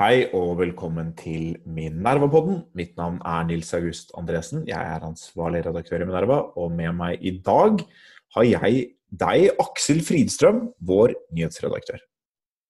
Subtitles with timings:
[0.00, 2.62] Hei og velkommen til Minerva-podden.
[2.72, 4.62] Mitt navn er Nils August Andresen.
[4.64, 7.82] Jeg er ansvarlig redaktør i Minerva, og med meg i dag
[8.32, 8.78] har jeg
[9.12, 12.00] deg, Aksel Fridstrøm, vår nyhetsredaktør.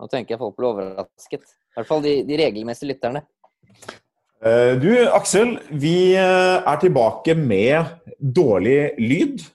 [0.03, 1.47] Nå tenker jeg folk blir overrasket.
[1.71, 3.23] I hvert fall de, de regelmessige lytterne.
[4.43, 5.55] Eh, du, Aksel.
[5.71, 9.47] Vi eh, er tilbake med dårlig lyd.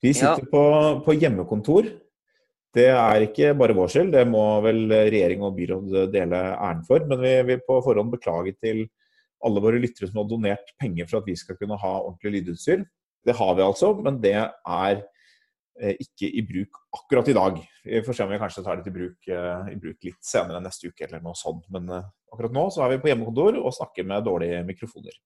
[0.00, 0.52] Vi sitter ja.
[0.56, 0.64] på,
[1.04, 1.92] på hjemmekontor.
[2.78, 7.02] Det er ikke bare vår skyld, det må vel regjering og byråd dele æren for.
[7.10, 8.84] Men vi vil på forhånd beklage til
[9.44, 12.84] alle våre lyttere som har donert penger for at vi skal kunne ha ordentlig lydutstyr.
[13.26, 15.00] Det har vi altså, men det er
[15.80, 17.58] eh, ikke i bruk akkurat i dag.
[17.84, 20.62] Vi får se om vi kanskje tar det til bruk, eh, i bruk litt senere
[20.64, 21.66] neste uke eller noe sånt.
[21.74, 25.18] Men eh, akkurat nå så er vi på hjemmekontor og snakker med dårlige mikrofoner.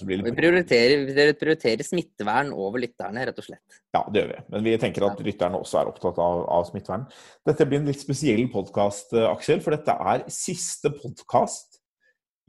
[0.00, 3.78] Vi prioriterer, vi prioriterer, smittevern over lytterne, rett og slett.
[3.94, 4.40] Ja, det gjør vi.
[4.54, 7.06] Men vi tenker at lytterne også er opptatt av, av smittevern.
[7.48, 11.80] Dette blir en litt spesiell podkast, eh, Aksel, for dette er siste podkast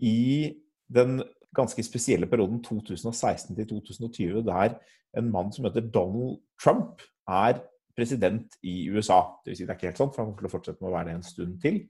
[0.04, 0.54] i
[0.94, 1.20] den
[1.56, 4.78] ganske spesielle perioden 2016 til 2020, der
[5.18, 7.62] en mann som heter Donald Trump er
[7.98, 9.22] president i USA.
[9.44, 10.90] Det vil si det er ikke helt sant, for han kommer til å fortsette med
[10.90, 11.84] å være det en stund til.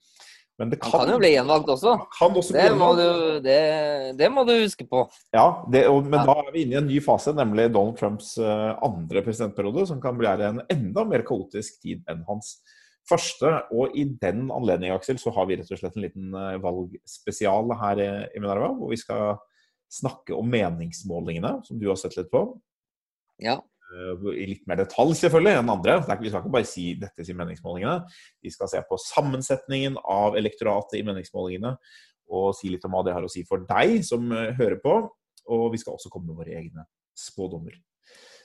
[0.62, 1.96] Men det kan, kan jo bli gjenvalgt også.
[2.22, 3.08] også det, må du,
[3.42, 3.58] det,
[4.20, 5.02] det, må du, huske på.
[5.34, 6.28] Ja, det, og, men ja.
[6.30, 10.02] da er vi inne i en ny fase, nemlig Donald Trumps uh, andre presidentperiode, som
[10.04, 12.60] kan bli en enda mer kaotisk tid enn hans
[13.10, 13.50] første.
[13.74, 17.74] Og i den anledning, Aksel, så har vi rett og slett en liten uh, valgspesial
[17.82, 19.42] her i, i Minerva, hvor vi skal
[19.94, 22.46] snakke om meningsmålingene, som du har sett litt på.
[23.42, 23.58] Ja.
[23.94, 26.00] Eh, i litt mer detalj selvfølgelig enn andre.
[26.02, 28.00] Vi skal ikke bare si dette i meningsmålingene.
[28.42, 31.76] Vi skal se på sammensetningen av elektoratet i meningsmålingene
[32.34, 35.00] og si litt om hva det har å si for deg som eh, hører på.
[35.54, 36.88] Og vi skal også komme med våre egne
[37.20, 37.76] spådommer.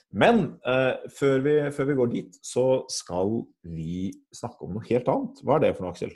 [0.09, 5.09] Men eh, før, vi, før, vi, går dit, så skal vi snakke om noe helt
[5.09, 5.41] annet.
[5.45, 6.13] Hva er det for noe, Aksel?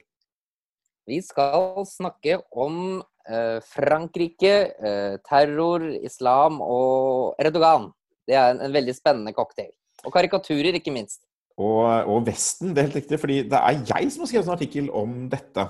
[1.09, 7.91] Vi skal snakke om eh, Frankrike, eh, terror, islam og Erdogan.
[8.27, 9.71] Det er en, en veldig spennende cocktail.
[10.03, 11.21] Og karikaturer, ikke minst.
[11.59, 13.19] Og, og, Vesten, det er helt riktig.
[13.21, 15.67] fordi det er jeg som har skrevet en artikkel om dette.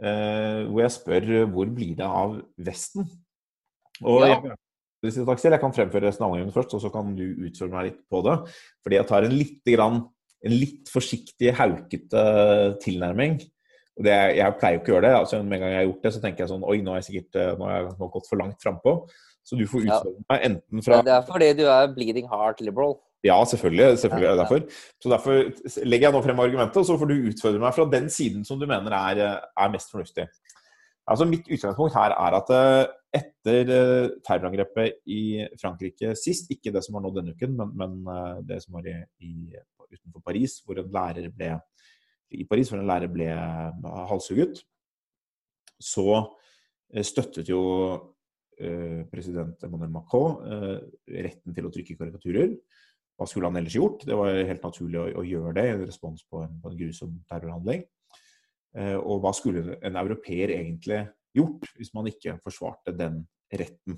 [0.00, 3.08] Eh, hvor jeg spør hvor blir det av Vesten?
[4.00, 4.38] Og ja.
[5.04, 8.36] jeg, jeg kan fremføre resonnementet først, og så kan du utføre meg litt på det.
[8.84, 10.02] Fordi jeg tar en litt, grann,
[10.44, 12.24] en litt forsiktig, haukete
[12.84, 13.40] tilnærming.
[14.00, 15.16] Og det, jeg pleier jo ikke å gjøre det.
[15.18, 17.02] altså Med en gang jeg har gjort det, så tenker jeg sånn Oi, nå har
[17.02, 18.94] jeg sikkert eh, nå har jeg gått for langt frampå.
[19.44, 22.96] Så du får utfordre meg enten fra Det er fordi du er bleeding heart liberal.
[23.26, 23.98] Ja, selvfølgelig.
[24.00, 24.62] selvfølgelig er det derfor.
[25.02, 28.08] Så Derfor legger jeg nå frem argumentet, og så får du utfordre meg fra den
[28.12, 30.24] siden som du mener er, er mest fornuftig.
[31.10, 35.22] Altså Mitt utgangspunkt her er at eh, etter eh, terrorangrepet i
[35.60, 38.86] Frankrike sist, ikke det som var nå denne uken, men, men eh, det som var
[38.86, 38.94] i,
[39.26, 39.32] i,
[39.90, 41.56] utenfor Paris, hvor en lærer ble
[42.30, 43.26] i Paris, hvor en lærer ble
[44.10, 44.62] halshugget,
[45.80, 46.22] så
[47.06, 47.60] støttet jo
[48.60, 50.80] Eh, president Emmanuel Macron eh,
[51.24, 52.50] retten til å trykke karikaturer.
[53.16, 54.04] Hva skulle han ellers gjort?
[54.04, 57.14] Det var helt naturlig å, gjøre det i en respons på en, på en grusom
[57.30, 57.86] terrorhandling.
[58.76, 61.00] Eh, og hva skulle en europeer egentlig
[61.36, 63.96] gjort hvis man ikke forsvarte den retten?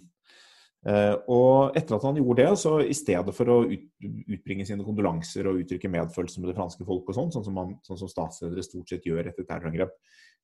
[0.83, 5.61] Og etter at han gjorde det, så i stedet for å utbringe sine kondolanser og
[5.61, 8.91] uttrykke medfølelse med det franske folk og sånn, sånn som, man, sånn som statsledere stort
[8.91, 9.93] sett gjør etter terrorangrep,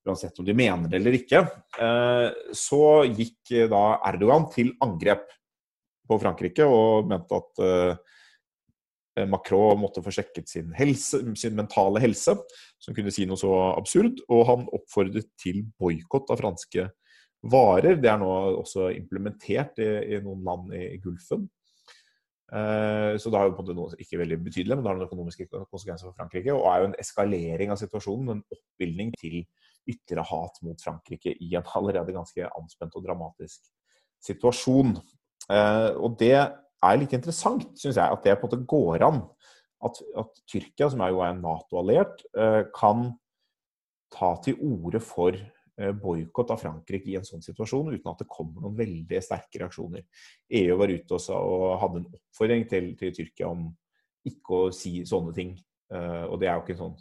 [0.07, 1.43] uansett om de mener det eller ikke,
[1.83, 3.83] eh, så gikk eh, da
[4.13, 5.27] Erdogan til angrep
[6.09, 12.37] på Frankrike og mente at eh, Macron måtte få sjekket sin, helse, sin mentale helse,
[12.79, 14.21] som kunne si noe så absurd.
[14.31, 16.87] Og han oppfordret til boikott av franske
[17.43, 18.01] varer.
[18.03, 21.49] Det er nå også implementert i, i noen land i, i Gulfen.
[22.49, 25.09] så det har jo på en måte noe ikke veldig betydelig, men det har noen
[25.11, 26.55] økonomiske konsekvenser for Frankrike.
[26.55, 29.43] Og er jo en eskalering av situasjonen, en oppbildning til
[29.89, 33.69] ytre hat mot Frankrike i en allerede ganske anspent og dramatisk
[34.25, 34.97] situasjon.
[35.49, 39.23] Eh, og det er litt interessant, syns jeg, at det på en måte går an.
[39.85, 43.13] At, at Tyrkia, som er jo er Nato-alliert, eh, kan
[44.15, 45.58] ta til orde for eh,
[46.03, 50.03] boikott av Frankrike i en sånn situasjon, uten at det kommer noen veldig sterke reaksjoner.
[50.61, 53.69] EU var ute og, sa, og hadde en oppfordring til, til, Tyrkia om
[54.27, 55.53] ikke å si sånne ting.
[55.95, 56.97] og det er jo ikke sånn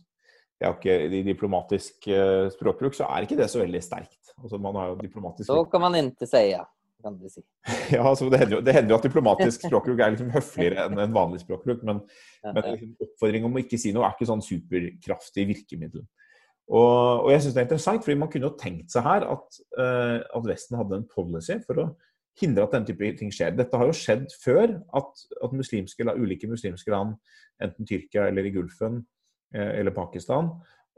[0.58, 4.34] det er ikke, I diplomatisk uh, språkbruk så er ikke det så veldig sterkt.
[4.42, 5.46] Altså, man har jo diplomatisk...
[5.50, 6.64] Så kan man ikke si ja,
[7.04, 7.44] kan du si.
[7.96, 11.02] ja, altså, det, hender jo, det hender jo at diplomatisk språkbruk er liksom høfligere enn
[11.04, 12.02] en vanlig språkbruk, men,
[12.46, 16.06] men liksom, oppfordring om å ikke si noe er ikke sånn superkraftig virkemiddel.
[16.68, 19.60] Og, og jeg syns det er interessant, fordi man kunne jo tenkt seg her at,
[19.80, 21.90] uh, at, Vesten hadde en policy for å
[22.38, 23.56] hindre at den type ting skjer.
[23.56, 27.16] Dette har jo skjedd før, at, at muslimske, ulike muslimske land,
[27.64, 29.00] enten Tyrkia eller i Gulfen,
[29.56, 30.50] Eh, eller Pakistan,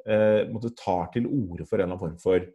[0.06, 2.50] eh, måtte tar til orde for en eller annen form for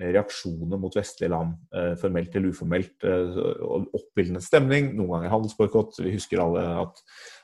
[0.00, 1.56] reaksjoner mot vestlige land,
[1.98, 3.02] formelt eller uformelt.
[3.98, 5.98] Oppildnet stemning, noen ganger handelsboikott.
[5.98, 7.02] Vi husker alle at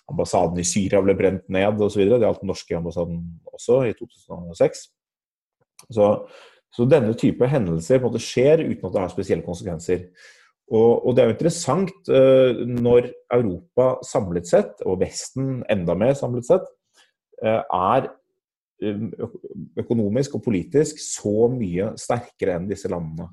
[0.08, 2.05] ambassaden i Syria ble brent ned osv.
[2.06, 3.19] Det gjaldt den norske ambassaden
[3.50, 4.87] også i 2006.
[5.93, 6.11] Så,
[6.75, 10.09] så denne type hendelser på en måte skjer uten at det har spesielle konsekvenser.
[10.67, 16.17] Og, og, det er jo interessant uh, når Europa samlet sett, og Vesten enda mer
[16.19, 16.67] samlet sett,
[17.44, 18.09] uh, er
[18.83, 19.11] um,
[19.79, 23.29] økonomisk og politisk så mye sterkere enn disse landene.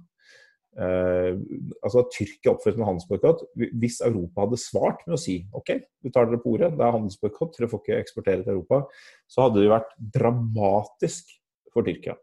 [0.74, 1.38] Uh,
[1.86, 3.48] altså Tyrkia oppførte en handelsboikott.
[3.82, 5.74] Hvis Europa hadde svart med å si OK,
[6.06, 8.84] du tar dere på ordet, det er handelsboikott, dere får ikke eksportere til Europa,
[9.26, 11.34] så hadde det vært dramatisk
[11.74, 12.14] for Tyrkia.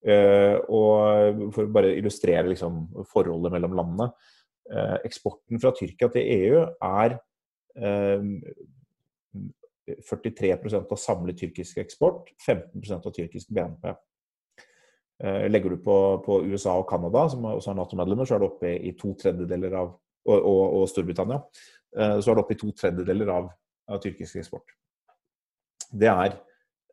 [0.00, 4.06] Uh, og For å bare illustrere liksom, forholdet mellom landene.
[4.70, 7.16] Eh, eksporten fra Tyrkia til EU er
[7.74, 13.88] 43 eh, av samlet tyrkisk eksport, 15 av tyrkisk BNP.
[15.24, 18.50] Eh, legger du på, på USA og Canada, som også er Nato-medlemmer, så er det
[18.50, 19.88] oppe i to tredjedeler av
[20.20, 21.38] og, og, og, Storbritannia,
[21.96, 23.46] så er det oppe i to tredjedeler av,
[23.88, 24.68] av tyrkisk eksport.
[25.90, 26.36] Det er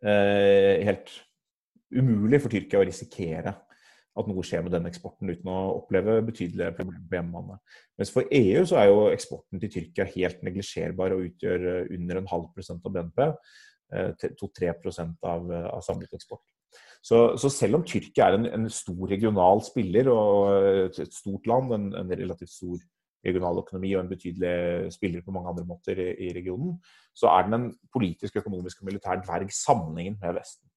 [0.01, 1.11] eh, helt
[1.95, 3.53] umulig for Tyrkia å risikere
[4.17, 7.59] at noe skjer med den eksporten uten å oppleve betydelige problemer på hjemmebane.
[7.99, 12.21] Mens for EU så er jo eksporten til Tyrkia helt neglisjerbar og utgjør eh, under
[12.21, 13.25] en halv prosent av BNP.
[13.87, 16.43] 2-3 prosent av, eh, av samlet eksport.
[17.01, 21.71] Så, så, selv om Tyrkia er en, en, stor regional spiller og et, stort land,
[21.75, 22.81] en, en, relativt stor
[23.23, 26.75] regional økonomi og en betydelig spiller på mange andre måter i, i regionen,
[27.15, 30.67] så er den en politisk, økonomisk og militær dverg sammenlignet med Vesten.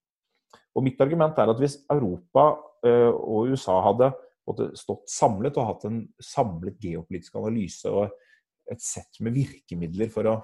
[0.75, 2.51] Og Mitt argument er at hvis Europa
[2.87, 4.11] eh, og USA hadde
[4.75, 8.09] stått samlet og hatt en samlet geopolitisk analyse og
[8.71, 10.37] et sett med virkemidler for å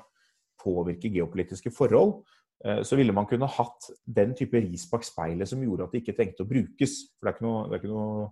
[0.62, 2.20] påvirke geopolitiske forhold,
[2.66, 6.04] eh, så ville man kunne hatt den type ris bak speilet som gjorde at det
[6.04, 7.00] ikke trengte å brukes.
[7.16, 8.30] For det er ikke noe, er ikke noe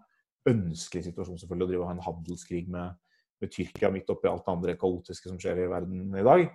[0.51, 2.95] ønskelig situasjon selvfølgelig å drive og ha en handelskrig med,
[3.41, 6.47] med Tyrkia midt oppi alt det andre kaotiske som skjer i verden i dag.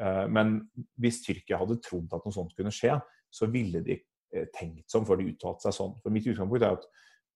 [0.00, 0.58] Eh, men
[1.00, 2.98] hvis Tyrkia hadde trodd at noe sånt kunne skje,
[3.32, 3.96] så ville de
[4.54, 5.96] tenkt som før de uttalte seg sånn.
[6.02, 6.86] For Mitt utgangspunkt er at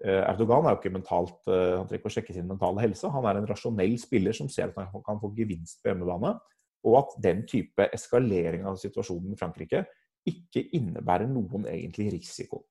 [0.04, 3.10] eh, Erdogan er jo ikke mentalt, eh, han trenger ikke å sjekke sin mentale helse.
[3.12, 6.36] Han er en rasjonell spiller som ser at han kan få gevinst på hjemmebane.
[6.86, 9.84] Og at den type eskalering av situasjonen i Frankrike
[10.26, 12.64] ikke innebærer noen egentlig risiko.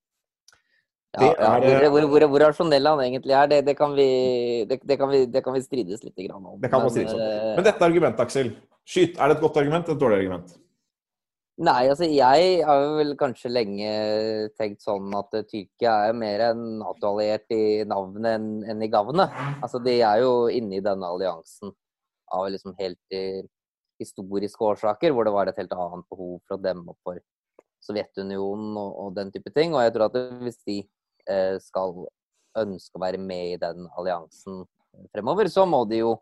[1.15, 4.07] Ja, ja, hvor, hvor, hvor, rasjonell han egentlig er, det, det, kan vi,
[4.67, 6.49] det, det, kan vi, det, kan vi, strides litt om.
[6.59, 7.21] Det kan man strides om.
[7.55, 8.51] Men dette argumentet, Aksel.
[8.85, 10.57] Skyt, er det et godt argument eller et dårlig argument?
[11.55, 13.91] Nei, altså jeg har vel kanskje lenge
[14.59, 19.31] tenkt sånn at Tyrkia er mer en Nato-alliert i navnet enn, enn i gavnet.
[19.63, 21.71] Altså de er jo inne i denne alliansen
[22.35, 23.47] av liksom helt eh,
[24.03, 27.23] historiske årsaker, hvor det var et helt annet behov for å demme opp for
[27.85, 29.71] Sovjetunionen og, og, den type ting.
[29.77, 30.81] Og jeg tror at hvis de
[31.31, 32.03] eh, skal
[32.59, 34.65] ønske å være med i den alliansen
[35.15, 36.17] fremover, så må de jo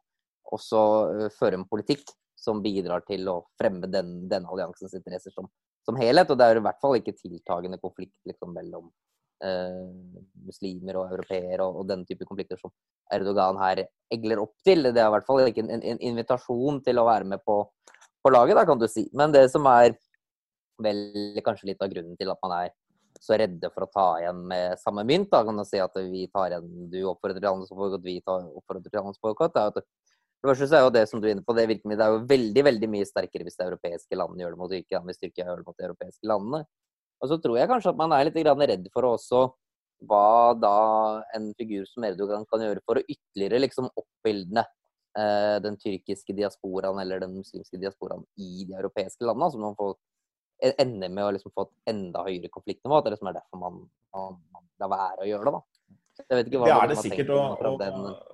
[0.54, 2.06] også uh, føre en politikk
[2.44, 5.48] som bidrar til å fremme den, denne alliansens interesser som,
[5.88, 6.31] som, helhet.
[6.31, 8.90] Og det er i hvert fall ikke tiltagende konflikt liksom, mellom
[9.45, 9.84] eh,
[10.48, 12.74] muslimer og europeere og, og den type konflikter som
[13.13, 14.90] Erdogan her egler opp til.
[14.90, 17.62] Det er i hvert fall ikke en, en invitasjon til å være med på,
[18.24, 19.07] på, laget, da, kan du si.
[19.16, 19.96] Men det som er
[20.84, 21.04] vel
[21.46, 22.74] kanskje litt av grunnen til at man er
[23.24, 26.25] så redde for å ta igjen med samme mynt, da kan du si at vi
[26.34, 29.60] tar igjen Du oppfordrer til handelsboikott, vi oppfordrer til handelsboikott.
[30.44, 32.14] For det første så er jo det som du er inne på, det virkemidlet er
[32.18, 35.22] jo veldig veldig mye sterkere hvis det europeiske landene gjør det mot Tyrkia, enn hvis
[35.22, 36.60] Tyrkia gjør det mot de europeiske landene.
[37.24, 39.44] Og så tror jeg kanskje at man er litt redd for også
[40.04, 40.78] hva da
[41.38, 44.66] en figur som Erdogan kan gjøre for å ytterligere liksom oppildne
[45.16, 49.52] eh, den tyrkiske diasporaen eller den muslimske diasporaen i de europeiske landene.
[49.56, 49.96] som man får
[50.64, 53.00] ender ende med å liksom få et enda høyere konfliktnivå.
[53.00, 53.80] At det liksom er derfor man,
[54.16, 55.56] man, man lar være å gjøre det.
[55.56, 55.62] da.
[56.30, 56.44] det
[56.76, 57.80] er det sikkert, og, og,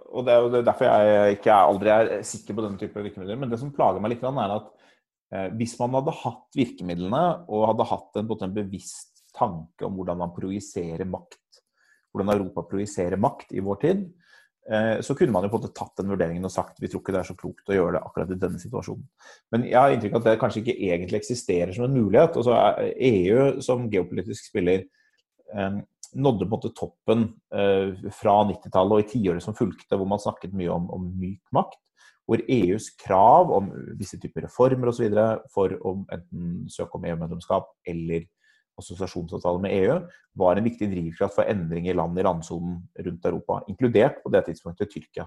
[0.09, 3.39] og, det er jo derfor jeg ikke er, aldri er sikker på denne type virkemidler.
[3.39, 4.69] Men det som plager meg litt, er at
[5.35, 10.19] eh, hvis man hadde hatt virkemidlene og hadde hatt en, en bevisst tanke om hvordan
[10.23, 11.61] man projiserer makt,
[12.13, 14.01] hvordan Europa projiserer makt i vår tid,
[14.71, 17.03] eh, så kunne man jo på en måte tatt den vurderingen og sagt vi tror
[17.03, 19.05] ikke det er så klokt å gjøre det akkurat i denne situasjonen.
[19.53, 22.39] Men jeg har inntrykk av at det kanskje ikke egentlig eksisterer som en mulighet.
[22.41, 22.57] Altså
[23.11, 24.87] EU som geopolitisk spiller
[25.53, 25.79] eh,
[26.15, 30.21] nådde på en måte toppen eh, fra 90-tallet og i tiåret som fulgte, hvor man
[30.21, 31.79] snakket mye om, om myk makt.
[32.29, 35.07] Hvor EUs krav om visse typer reformer osv.
[35.53, 38.27] for å enten søke om EU-medlemskap eller
[38.79, 39.95] assosiasjonsavtale med EU,
[40.39, 44.45] var en viktig drivkraft for endring i land i randsonen rundt Europa, inkludert på det
[44.47, 45.25] tidspunktet Tyrkia.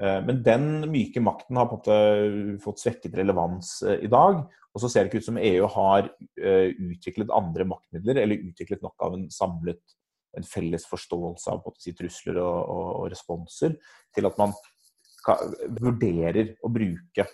[0.00, 4.42] Eh, men den myke makten har på en måte fått svekket relevans eh, i dag.
[4.72, 9.04] Og så ser det ikke ut som EU har utviklet andre maktmidler, eller utviklet nok
[9.04, 9.82] av en samlet
[10.32, 13.74] en felles forståelse av si, trusler og, og, og, responser,
[14.16, 14.54] til at man
[15.76, 17.26] vurderer å bruke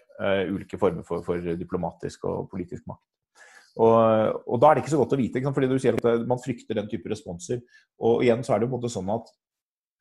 [0.51, 3.07] ulike former for, for, diplomatisk og politisk makt.
[3.79, 3.95] Og,
[4.43, 6.81] og, da er det ikke så godt å vite, fordi du sier at man frykter
[6.81, 7.63] den type responser.
[8.03, 9.31] Og igjen så er det jo på en måte sånn at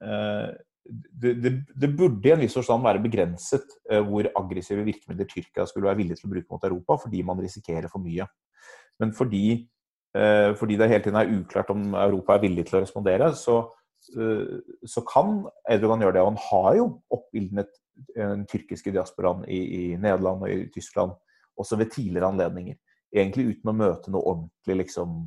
[0.10, 0.50] uh,
[0.88, 5.90] det, det, burde i en viss forstand være begrenset uh, hvor aggressive virkemidler Tyrkia skulle
[5.90, 8.28] være villig til å bruke mot Europa, fordi man risikerer for mye.
[9.02, 9.46] Men fordi,
[10.18, 13.60] uh, fordi det hele tiden er uklart om Europa er villig til å respondere, så,
[14.18, 16.26] uh, så kan Erdogan gjøre det.
[16.26, 16.90] Og han har jo
[17.20, 17.82] oppildnet
[18.14, 21.16] den tyrkiske diasporaen i, i Nederland og i Tyskland
[21.58, 22.78] også ved tidligere anledninger.
[23.16, 25.24] Egentlig uten å møte noe ordentlig liksom,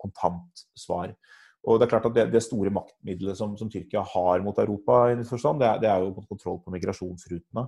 [0.00, 1.12] kontant svar.
[1.62, 5.04] Og det er klart at det, det store maktmiddelet som, som, Tyrkia har mot Europa,
[5.12, 7.66] i forstand, det, er, det er jo kontroll på migrasjonsrutene.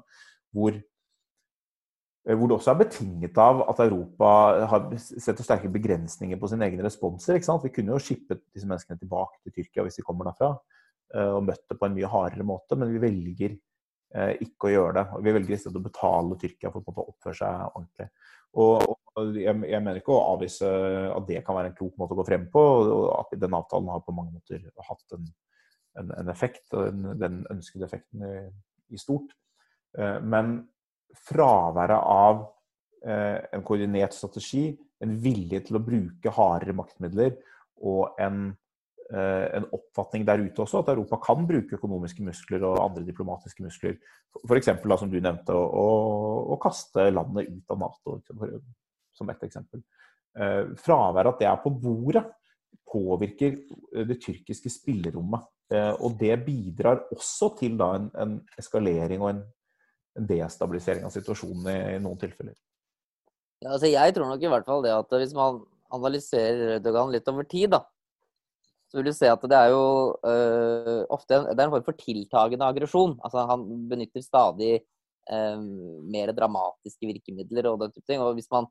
[0.55, 4.33] Hvor, eh, hvor, det også er betinget av at Europa
[4.73, 7.39] har setter sterke begrensninger på sine egne responser.
[7.39, 10.51] Vi kunne jo skippet disse menneskene tilbake til Tyrkia hvis de kommer derfra,
[11.15, 13.55] eh, og møtt det på en mye hardere måte, men vi velger
[14.15, 15.23] ikke å gjøre det.
[15.27, 18.09] Vi velger i stedet å betale Tyrkia for å oppføre seg ordentlig.
[18.63, 18.85] Og,
[19.35, 20.69] jeg, mener ikke å avvise
[21.15, 22.63] at det kan være en klok måte å gå frem på,
[22.95, 25.27] og at den avtalen har på mange måter hatt en,
[25.99, 28.35] en, en effekt, den, den ønskede effekten i,
[28.95, 29.35] i stort.
[29.99, 30.57] Eh, men
[31.27, 32.43] fraværet av
[33.07, 34.69] eh, en koordinert strategi,
[35.03, 37.35] en vilje til å bruke hardere maktmidler
[37.85, 38.59] og en, eh,
[39.13, 43.99] en oppfatning der ute også at Europa kan bruke økonomiske muskler og andre diplomatiske muskler.
[44.49, 44.71] F.eks.
[44.73, 45.85] som du nevnte, å,
[46.55, 48.17] å, kaste landet ut av Nato
[49.15, 49.83] som ett eksempel.
[50.39, 52.25] Eh, fraværet at det er på bordet,
[52.91, 55.47] påvirker eh, det tyrkiske spillerommet.
[55.73, 59.45] Eh, og det bidrar også til da, en, en, eskalering og en,
[60.19, 62.57] en, destabilisering av situasjonen i, i noen tilfeller.
[63.63, 65.63] Ja, altså jeg tror nok i hvert fall det at hvis man
[65.95, 67.85] analyserer Erdogan litt over tid, da,
[68.95, 69.87] så vil du se at det er jo
[70.31, 73.17] øh, ofte en, det er en form for tiltagende aggresjon.
[73.27, 74.69] Altså, han benytter stadig
[75.35, 75.65] øh,
[76.15, 78.23] mer dramatiske virkemidler og den type ting.
[78.23, 78.69] Og hvis man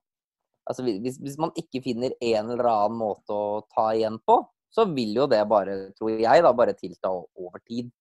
[0.63, 4.39] altså hvis, hvis, man ikke finner en eller annen måte å ta igjen på,
[4.71, 7.91] så vil jo det bare, tror jeg, da bare tilta over tid.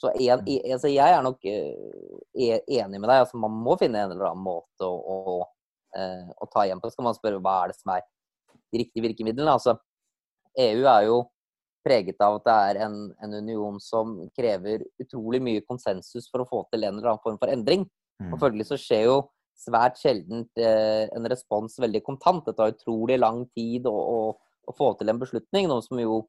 [0.00, 0.72] Så en, mm.
[0.72, 3.20] altså jeg er nok uh, enig med deg.
[3.20, 5.44] altså Man må finne en eller annen måte å, å,
[6.40, 6.88] å ta igjen på.
[6.88, 8.06] Så kan man spørre hva er det som er
[8.72, 9.60] de riktige virkemidlene.
[9.60, 9.76] Altså,
[10.56, 11.26] EU er jo
[11.86, 16.48] preget av at det er en, en, union som krever utrolig mye konsensus for å
[16.50, 17.86] få til en eller annen form for endring.
[18.22, 18.32] Mm.
[18.32, 19.18] Og følgelig så skjer jo
[19.56, 22.44] svært sjelden eh, en respons veldig kontant.
[22.46, 24.18] Det tar utrolig lang tid å, å,
[24.66, 25.68] å, få til en beslutning.
[25.70, 26.24] Noe som jo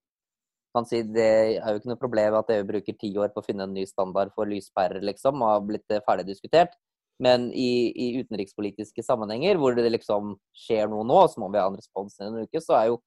[0.75, 3.45] kan si det er jo ikke noe problem at EU bruker ti år på å
[3.45, 6.77] finne en ny standard for lyspærer, liksom, og har blitt eh, ferdig diskutert.
[7.23, 11.65] Men i, i, utenrikspolitiske sammenhenger hvor det liksom skjer noe nå, så må vi ha
[11.69, 12.99] en respons i en uke, så er jo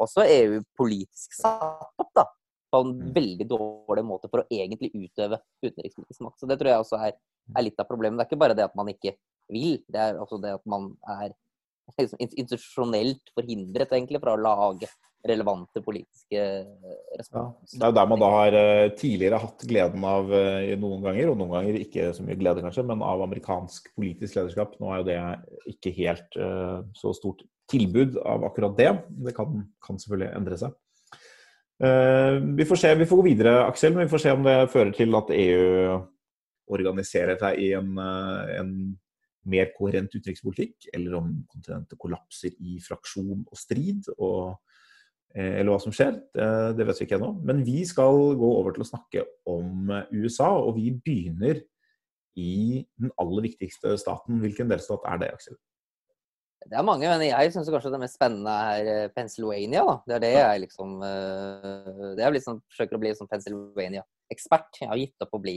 [0.00, 2.24] også EU politisk satt opp da,
[2.72, 3.12] på en mm.
[3.16, 6.40] veldig dårlig måte for å egentlig utøve utenrikspolitisk makt.
[6.40, 7.16] Så Det tror jeg også er,
[7.52, 8.18] er litt av problemet.
[8.18, 9.14] Det er ikke bare det at man ikke
[9.52, 9.78] vil.
[9.88, 11.34] Det er også det at man er
[11.98, 14.88] liksom, institusjonelt forhindret egentlig fra å lage
[15.28, 16.42] relevante politiske
[17.18, 17.76] responser.
[17.76, 21.04] Ja, det er jo der man da har eh, tidligere hatt gleden av eh, noen
[21.04, 24.74] ganger, og noen ganger ikke så mye glede kanskje, men av amerikansk politisk lederskap.
[24.80, 25.18] Nå er jo det
[25.74, 28.90] ikke helt uh, så stort tilbud av akkurat det.
[29.28, 30.78] Det kan, kan selvfølgelig endre seg.
[31.82, 34.92] Vi får se, vi får gå videre, Aksel, men vi får se om det fører
[34.94, 35.96] til at EU
[36.70, 38.74] organiserer seg i en, en
[39.48, 44.68] mer koherent utenrikspolitikk, eller om kontinentet kollapser i fraksjon og strid, og, eh,
[45.34, 46.18] eller hva som skjer.
[46.34, 46.46] Det,
[46.78, 47.32] det vet vi ikke ennå.
[47.48, 51.62] Men vi skal gå over til å snakke om USA, og vi begynner
[52.38, 54.40] i den aller viktigste staten.
[54.42, 55.58] Hvilken delstat er det, Aksel?
[56.62, 59.82] Det er mange, men jeg syns kanskje det mest spennende er eh, Pennsylvania.
[59.88, 59.96] Da.
[60.06, 63.30] Det er det jeg liksom eh, Det er liksom forsøker å bli som
[64.32, 64.80] Pennsylvania-ekspert.
[64.80, 65.56] Jeg har gitt opp å bli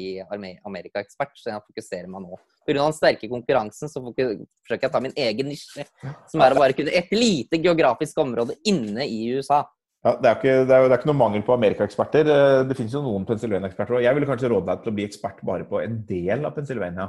[0.65, 2.37] Amerika-ekspert, så jeg fokuserer meg nå.
[2.65, 2.81] Pga.
[2.81, 5.85] den sterke konkurransen så forsøker jeg å ta min egen nisje,
[6.27, 9.63] som er å bare kunne et lite geografisk område inne i USA.
[10.05, 12.27] Ja, det, er ikke, det, er jo, det er ikke noe mangel på Amerika-eksperter.
[12.29, 13.97] Eh, det finnes jo noen Pennsylvania-eksperter.
[13.97, 14.03] òg.
[14.05, 17.07] Jeg ville kanskje råde deg til å bli ekspert bare på en del av Pennsylvania.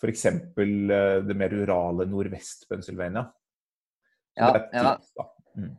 [0.00, 0.26] F.eks.
[0.28, 0.42] Eh,
[1.24, 3.24] det mer rurale Nordvest-Pennsylvania.
[4.36, 4.92] Ja, ja.
[5.56, 5.72] Mm.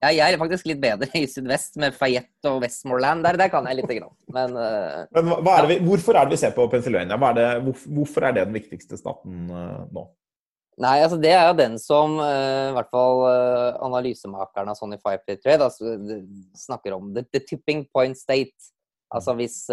[0.00, 3.24] Ja, jeg er faktisk litt bedre i sydvest, med Fayette og Westmoreland.
[3.26, 4.14] Der, der kan jeg lite grann.
[4.32, 7.18] Men, uh, Men er vi, hvorfor er det vi ser på Pennsylvania?
[7.18, 10.06] Er det, hvorfor er det den viktigste staten uh, nå?
[10.80, 13.26] Nei, altså Det er jo den som uh, i hvert fall
[13.90, 15.92] analysemakerne av Sonny Five Trade altså,
[16.56, 17.12] snakker om.
[17.14, 18.72] The, the, tipping point state.
[19.12, 19.66] Altså hvis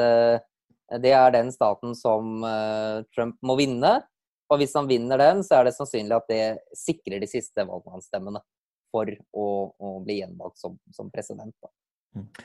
[0.96, 4.00] det er den staten som eh, Trump må vinne.
[4.48, 6.44] Og hvis han vinner den, så er det sannsynlig at det
[6.80, 8.40] sikrer de siste valgmannsstemmene
[8.92, 11.56] for å, å bli gjenvalgt som, som president.
[11.64, 11.72] Da.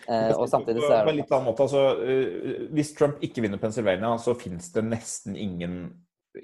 [0.08, 3.60] Eh, og samtidig så er det litt annen måte, altså, uh, Hvis Trump ikke vinner
[3.62, 5.76] Pennsylvania, så finnes det nesten ingen,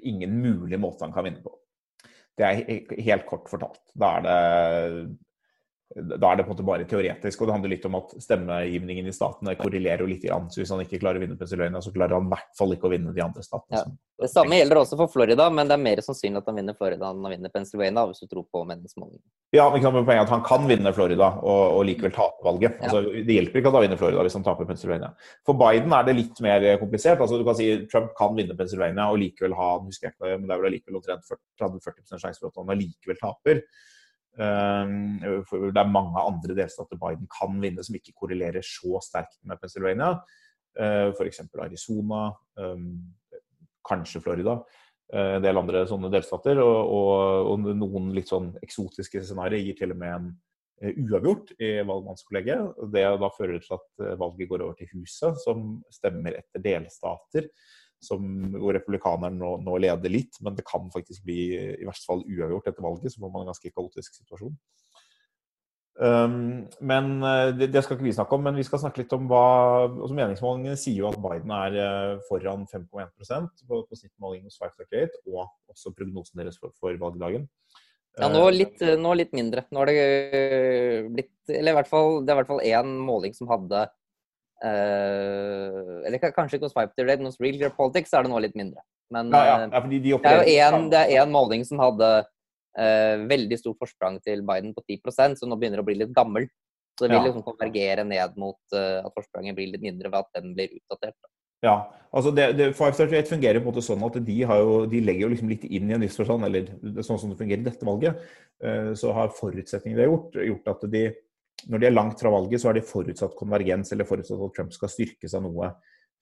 [0.01, 1.53] ingen mulig måte han kan vinne på.
[2.39, 3.81] Det er helt kort fortalt.
[3.99, 4.37] Da er det
[5.95, 7.41] da er det på en måte bare teoretisk.
[7.41, 10.19] Og det handler litt om at stemmegivningen i statene korrelerer jo litt.
[10.19, 10.49] Grann.
[10.51, 12.89] Så hvis han ikke klarer å vinne Pennsylvania, så klarer han i hvert fall ikke
[12.89, 13.79] å vinne de andre statene.
[13.79, 13.85] Ja.
[14.19, 17.07] Det samme gjelder også for Florida, men det er mer sannsynlig at han vinner Florida
[17.07, 19.23] enn han vinner Pennsylvania, hvis du tror på meningsmålingene.
[19.55, 22.75] Ja, men poenget er at han kan vinne Florida og, og likevel tape valget.
[22.75, 22.89] Ja.
[22.89, 25.13] Altså, det hjelper ikke at han vinner Florida hvis han taper Pennsylvania.
[25.47, 27.23] For Biden er det litt mer komplisert.
[27.23, 30.49] Altså, du kan si Trump kan vinne Pennsylvania og likevel ha husker jeg ikke, men
[30.49, 31.31] det er vel allikevel omtrent
[31.63, 33.63] 30-40% sjanse for at han allikevel taper.
[34.39, 39.39] Ehm, for det er mange andre delstater Biden kan vinne som ikke korrelerer så sterkt
[39.43, 40.13] med Pennsylvania.
[40.79, 41.41] Eh, F.eks.
[41.59, 42.29] Arizona,
[42.59, 42.91] ehm,
[43.87, 44.59] kanskje Florida.
[45.13, 46.61] Eh, en del andre sånne delstater.
[46.63, 50.31] Og, og, og noen litt sånn eksotiske scenarioer gir til og med en
[50.81, 52.79] eh, uavgjort i valgmannskollegiet.
[52.95, 57.51] Det da fører til at valget går over til Huset, som stemmer etter delstater
[58.03, 58.25] som,
[58.55, 61.41] hvor republikanerne nå, nå, leder litt, men det kan faktisk bli
[61.75, 63.13] i verste fall uavgjort etter valget.
[63.13, 64.55] Så får man en ganske kaotisk situasjon.
[65.99, 69.13] Um, men eh, det, det, skal ikke vi snakke om, men vi skal snakke litt
[69.17, 69.41] om hva
[69.89, 75.19] altså Meningsmålingene sier jo at Biden er uh, foran 5,1 på, på snittmålingen hos 538,
[75.27, 77.49] og også prognosen deres for, for valgdagen.
[78.19, 79.65] Ja, nå litt, nå litt, mindre.
[79.71, 83.35] Nå har det blitt Eller i hvert fall, det er i hvert fall én måling
[83.37, 83.85] som hadde
[84.59, 88.41] Uh, eller kanskje ikke hos Five Red, men hos Real Clear Politics er det nå
[88.43, 88.83] litt mindre.
[89.13, 89.55] Men ja, ja.
[89.63, 89.99] Eh, ja, de
[90.91, 95.39] det er jo én måling som hadde uh, veldig stort forsprang til Biden på 10
[95.39, 96.49] så nå begynner det å bli litt gammel.
[96.99, 100.41] Så det vil liksom konvergere ned mot uh, at forspranget blir litt mindre ved at
[100.41, 101.15] den blir utdatert.
[101.15, 101.31] Da.
[101.63, 101.75] Ja,
[102.15, 105.31] altså det, det, 538 fungerer på en måte sånn at de, jo, de legger jo
[105.31, 106.67] liksom litt inn i en viss forstand, eller
[107.03, 108.21] sånn som det fungerer i dette valget,
[108.99, 111.03] så har forutsetningene de har gjort, gjort at de
[111.67, 114.75] når de er langt fra valget, så er de forutsatt konvergens, eller forutsatt at Trump
[114.75, 115.73] skal styrke seg noe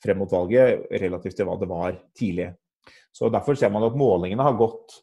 [0.04, 2.52] frem mot valget, relativt til hva det var tidlig.
[3.14, 5.00] Så Derfor ser man at målingene har, gått,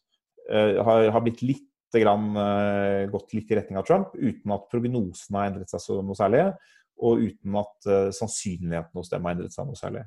[0.51, 4.67] uh, har, har blitt litt, grann, uh, gått litt i retning av Trump, uten at
[4.73, 6.49] prognosene har endret seg så noe særlig,
[7.05, 10.03] og uten at uh, sannsynligheten hos dem har endret seg noe særlig.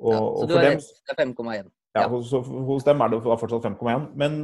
[0.00, 1.68] Og, ja, så du har 5,1?
[1.96, 4.10] Ja, hos, hos, dem er det fortsatt 5,1.
[4.20, 4.40] Men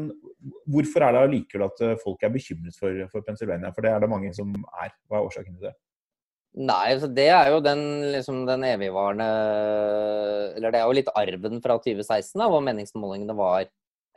[0.71, 3.73] hvorfor er det allikevel at eh, folk er bekymret for, for, Pennsylvania?
[3.75, 4.53] For det er det mange som
[4.83, 4.93] er.
[5.09, 5.75] Hva er årsaken til det?
[6.53, 9.27] Nei, altså det er jo den, liksom, den evigvarende
[10.59, 13.65] Eller det er jo litt arven fra 2016, da, hvor meningsmålingene var,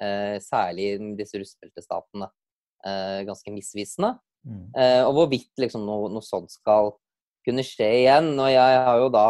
[0.02, 2.28] eh, særlig i disse russbeltestatene,
[2.84, 4.18] eh, ganske misvisende.
[4.46, 4.68] Mm.
[4.76, 6.92] Eh, og hvorvidt liksom, noe, noe sånt skal
[7.48, 8.34] kunne skje igjen.
[8.36, 9.30] Og jeg har jo da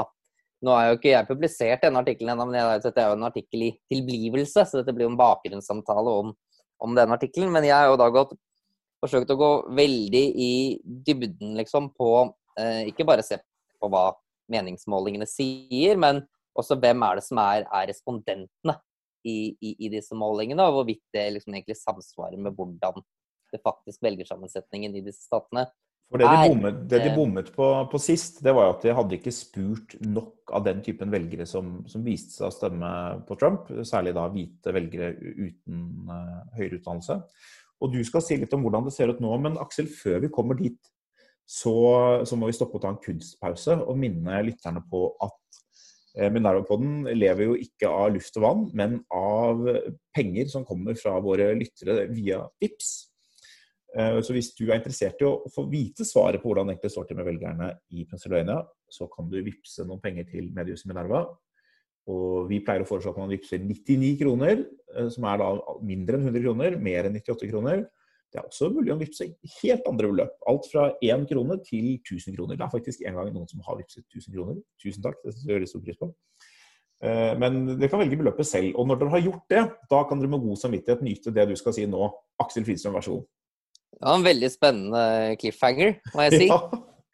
[0.65, 3.27] nå er jo ikke jeg publisert denne artikkelen ennå, men jeg, dette er jo en
[3.27, 6.31] artikkel i tilblivelse, så dette blir jo en bakgrunnssamtale om,
[6.83, 7.51] om denne artikkelen.
[7.53, 8.35] Men jeg har jo da gått,
[9.03, 10.51] forsøkt å gå veldig i
[10.83, 12.11] dybden, liksom, på
[12.59, 13.39] eh, Ikke bare se
[13.81, 14.09] på hva
[14.51, 16.23] meningsmålingene sier, men
[16.55, 18.77] også hvem er det som er, er respondentene
[19.25, 23.01] i, i, i, disse målingene, og hvorvidt det liksom egentlig samsvarer med hvordan
[23.51, 25.65] det faktisk velgersammensetningen i disse statene
[26.11, 28.93] for det de bommet, det de bommet på, på, sist, det var jo at de
[28.95, 32.89] hadde ikke spurt nok av den typen velgere som, som viste seg å stemme
[33.25, 37.17] på Trump, særlig da hvite velgere uten uh, høyere utdannelse.
[37.81, 40.31] Og du skal si litt om hvordan det ser ut nå, men Aksel, før vi
[40.33, 40.77] kommer dit,
[41.45, 41.73] så,
[42.25, 45.59] så må vi stoppe og ta en kunstpause og minne lytterne på at
[46.17, 49.65] eh, Minerva-podden lever jo ikke av luft og vann, men av
[50.15, 52.95] penger som kommer fra våre lyttere via VIPS.
[53.95, 57.07] Eh, så hvis du er interessert i å få vite svaret på hvordan det står
[57.07, 58.59] til med velgerne i Pennsylvania,
[58.91, 61.25] så kan du vippse noen penger til mediehuset Minerva.
[62.11, 66.19] Og vi pleier å foreslå at man vippser 99 kroner, eh, som er da mindre
[66.19, 67.85] enn 100 kroner, mer enn 98 kroner.
[68.33, 69.29] Det er også mulig å vippse
[69.61, 70.33] helt andre beløp.
[70.51, 72.59] Alt fra 1 krone til 1000 kroner.
[72.59, 74.59] Det er faktisk en gang noen som har vippset 1000 kroner.
[74.81, 76.11] Tusen takk, det gjør jeg stor pris på.
[77.05, 78.75] Eh, men dere kan velge beløpet selv.
[78.75, 81.55] Og når dere har gjort det, da kan dere med god samvittighet nyte det du
[81.55, 82.11] skal si nå.
[82.43, 83.25] Aksel Fridstrøm, vær så god.
[83.95, 85.03] Det var en veldig spennende
[85.41, 86.51] cliffhanger, må jeg si.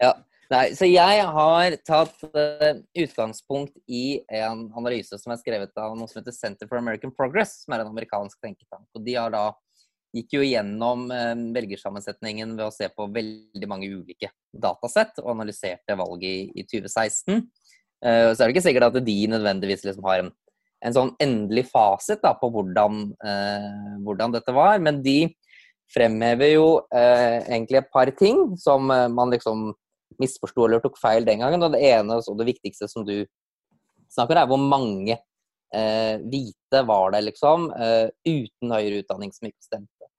[0.01, 0.09] Ja.
[0.09, 0.11] ja.
[0.51, 6.11] Nei, så jeg har tatt uh, utgangspunkt i en analyse som er skrevet av noe
[6.11, 8.83] som heter Center for American Progress, som er en amerikansk tenketank.
[8.97, 9.45] Og de har da
[10.11, 15.95] gikk jo gjennom uh, velgersammensetningen ved å se på veldig mange ulike datasett og analyserte
[16.01, 17.45] valget i, i 2016.
[18.01, 20.33] Uh, eh, så er det ikke sikkert at de nødvendigvis liksom har en,
[20.83, 23.13] en sånn endelig fasit da, på hvordan,
[24.01, 25.29] hvordan dette var, men de
[25.93, 29.71] fremhever jo eh, egentlig et par ting som eh, man liksom
[30.21, 31.63] misforsto eller tok feil den gangen.
[31.63, 33.23] Og det ene og det viktigste som du
[34.11, 39.67] snakker er hvor mange eh, hvite var det, liksom, eh, uten høyere utdanning som ikke
[39.67, 40.09] stemte.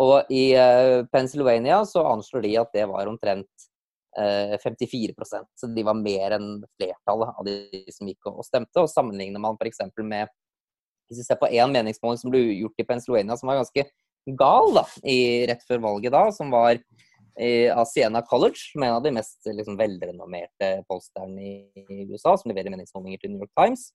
[0.00, 3.66] Og i eh, Pennsylvania så anslår de at det var omtrent
[4.18, 8.84] eh, 54% Så de var mer enn flertallet av de som gikk og stemte.
[8.84, 9.82] Og sammenligner man f.eks.
[9.98, 10.30] med
[11.08, 13.88] Hvis vi ser på én meningsmåling som ble gjort i Pennsylvania, som var ganske
[14.26, 16.78] gal da, i, rett før valget da, som var
[17.72, 22.34] av Siena College, som er en av de mest liksom, velrenommerte polsterne i, i USA,
[22.36, 23.86] som leverer meningsmålinger til New York Times.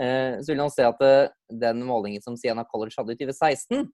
[0.00, 3.88] Eh, så vil man se at eh, den målingen som Siena College hadde i 2016,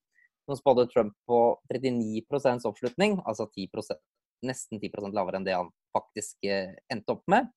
[0.45, 1.39] som spådde Trump på
[1.73, 3.71] 39 oppslutning, altså 10
[4.45, 7.49] nesten 10% lavere enn det han faktisk eh, endte opp med,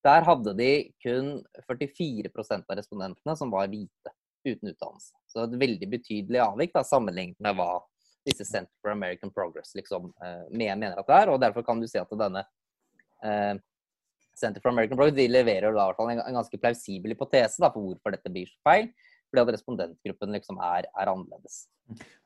[0.00, 0.70] der hadde de
[1.04, 1.34] kun
[1.68, 4.14] 44% av respondentene som var hvite,
[4.46, 5.14] uten utdannelse.
[5.30, 7.72] Så et veldig betydelig avvik da, sammenlignet med hva
[8.26, 10.10] disse Center for American Progress liksom,
[10.52, 11.32] mener at det er.
[11.32, 12.42] Og derfor kan du si at denne
[13.24, 13.54] eh,
[14.40, 18.16] Center for American Progress de leverer da, en, en ganske plausibel hypotese da, for hvorfor
[18.16, 18.90] dette blir feil.
[19.30, 21.62] Fordi at respondentgruppen liksom er, er annerledes.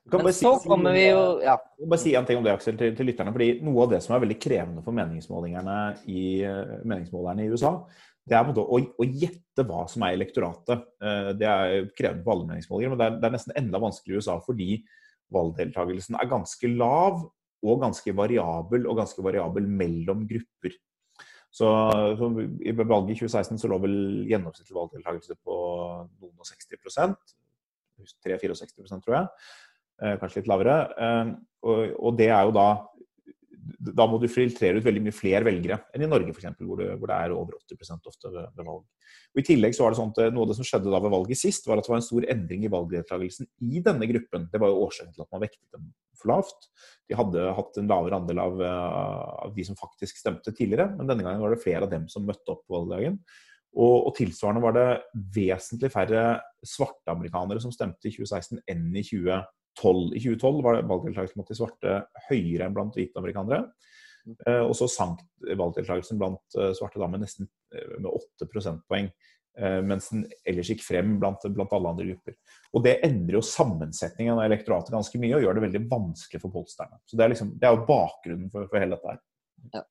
[0.09, 1.55] Men så si, kommer vi jo ja.
[1.85, 3.33] Bare si en ting om det, Aksel, til, til, lytterne.
[3.33, 5.77] fordi Noe av det som er veldig krevende for meningsmålerne
[6.09, 6.25] i,
[6.85, 7.75] meningsmålerne i USA,
[8.25, 10.85] det er å, å, gjette hva som er elektoratet.
[11.01, 14.21] Eh, det er krevende på alle meningsmålinger, men det er, det er nesten enda vanskeligere
[14.21, 14.69] i USA fordi
[15.35, 17.23] valgdeltakelsen er ganske lav
[17.65, 20.75] og ganske variabel, og ganske variabel mellom grupper.
[21.55, 21.69] Så,
[22.19, 22.29] så,
[22.67, 25.55] I valget i 2016 så lå vel gjennomsnittlig valgdeltakelse på
[26.19, 27.15] noen og 60%
[28.25, 29.29] 3-64% tror jeg.
[30.03, 30.75] Eh, kanskje litt lavere.
[30.99, 31.31] Eh,
[31.65, 32.67] og, og, det er jo da
[33.65, 37.09] Da må du filtrere ut veldig mye flere velgere enn i Norge f.eks., hvor, hvor
[37.09, 38.83] det er over 80 ofte ved, ved, valg.
[39.33, 40.99] Og I tillegg så var det sånn at eh, Noe av det som skjedde da
[41.01, 44.45] ved valget sist, var at det var en stor endring i valgdeltakelsen i denne gruppen.
[44.53, 46.69] Det var jo årsaken til at man vektet dem for lavt.
[47.09, 51.09] De hadde hatt en lavere andel av, eh, av, de som faktisk stemte tidligere, men
[51.09, 53.19] denne gangen var det flere av dem som møtte opp på valgdagen.
[53.75, 54.87] Og, og, tilsvarende var det
[55.35, 56.23] vesentlig færre
[56.63, 59.03] svarte amerikanere som stemte i 2016 enn i
[59.81, 60.15] 2012.
[60.15, 63.65] I 2012 var valgdeltakelsen blant de svarte høyere enn blant hvite amerikanere.
[64.47, 69.11] Eh, og så sank valgdeltakelsen blant eh, svarte da med nesten med 8 prosentpoeng.
[69.57, 72.35] Eh, mens den ellers gikk frem blant, blant, alle andre grupper.
[72.75, 76.51] Og Det endrer jo sammensetningen av elektoratet ganske mye og gjør det veldig vanskelig for
[76.51, 76.99] polsterne.
[77.07, 79.21] Så Det er, liksom, det er jo bakgrunnen for, for, hele dette her.
[79.77, 79.83] Ja.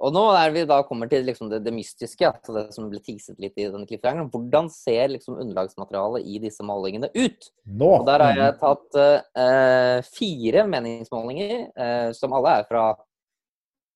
[0.00, 3.02] Og nå er vi da kommer til liksom det, det, mystiske, altså det som ble
[3.04, 4.30] teaset litt i denne cliffhangeren.
[4.32, 7.50] Hvordan ser liksom underlagsmaterialet i disse målingene ut?
[7.68, 7.90] Nå.
[7.98, 12.86] Og Der har jeg tatt uh, fire meningsmålinger, uh, som alle er fra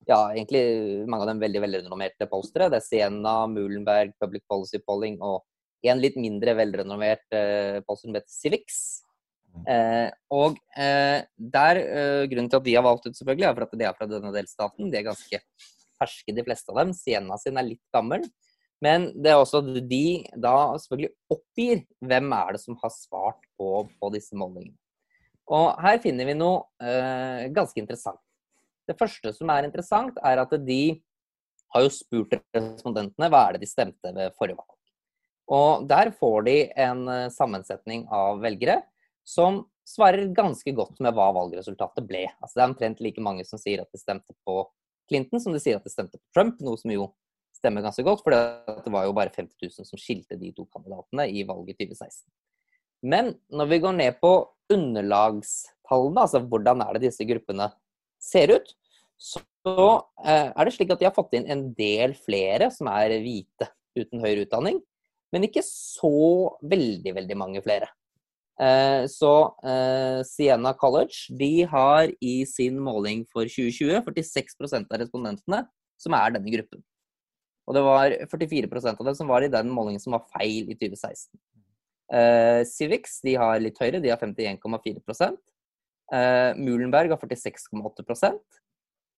[0.04, 0.64] ja, egentlig
[1.08, 2.68] mange av dem veldig velrenommerte polstere.
[2.68, 5.40] Det er Siena, Muhlenberg, Public Policy Polling og
[5.88, 8.84] en litt mindre velrenommert uh, polster som heter Civics.
[9.54, 9.66] Mm.
[9.70, 13.66] Eh, og eh, der, eh, Grunnen til at de har valgt ut, selvfølgelig, er for
[13.66, 14.90] at de er fra denne delstaten.
[14.90, 15.40] De er ganske
[16.00, 16.92] ferske, de fleste av dem.
[16.96, 18.26] Sienna sin er litt gammel.
[18.84, 23.86] Men det er også de da selvfølgelig oppgir hvem er det som har svart på,
[23.86, 24.76] på disse målingene.
[25.54, 28.20] Og her finner vi noe eh, ganske interessant.
[28.88, 30.82] Det første som er interessant, er at de
[31.74, 34.72] har jo spurt respondentene hva er det de stemte ved forrige valg.
[35.54, 38.80] Og der får de en eh, sammensetning av velgere
[39.24, 42.24] som svarer ganske godt med hva valgresultatet ble.
[42.40, 44.62] Altså Det er omtrent like mange som sier at de stemte på
[45.10, 47.10] Clinton, som de sier at det stemte på Trump, noe som jo
[47.54, 51.28] stemmer ganske godt, for det var jo bare 50 000 som skilte de to kandidatene
[51.32, 52.26] i valget 2016.
[53.04, 54.32] Men når vi går ned på
[54.72, 57.68] underlagstallene, altså hvordan er det disse gruppene
[58.22, 58.72] ser ut,
[59.20, 59.74] så
[60.24, 63.68] eh, er det slik at de har fått inn en del flere som er hvite
[63.96, 64.80] uten høyere utdanning.
[65.34, 67.88] Men ikke så veldig, veldig mange flere.
[68.60, 69.32] Eh, så
[69.66, 75.64] eh, Siena College de har i sin måling for 2020 46% av respondentene
[76.00, 76.84] som er denne gruppen.
[77.64, 80.76] Og det var 44% av dem som var i den målingen som var feil i
[80.76, 81.32] 2016.
[82.68, 85.32] Civics de har litt høyere, de har 51,4
[86.12, 88.04] Uh, Muhlenberg har 46,8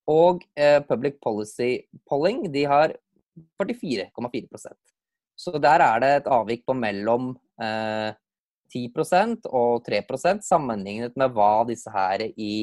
[0.07, 2.95] og eh, Public Policy Polling de har
[3.61, 4.95] 44,4%
[5.37, 8.15] Så der er det et avvik på mellom eh,
[8.73, 12.55] 10% og 3% sammenlignet med hva disse her i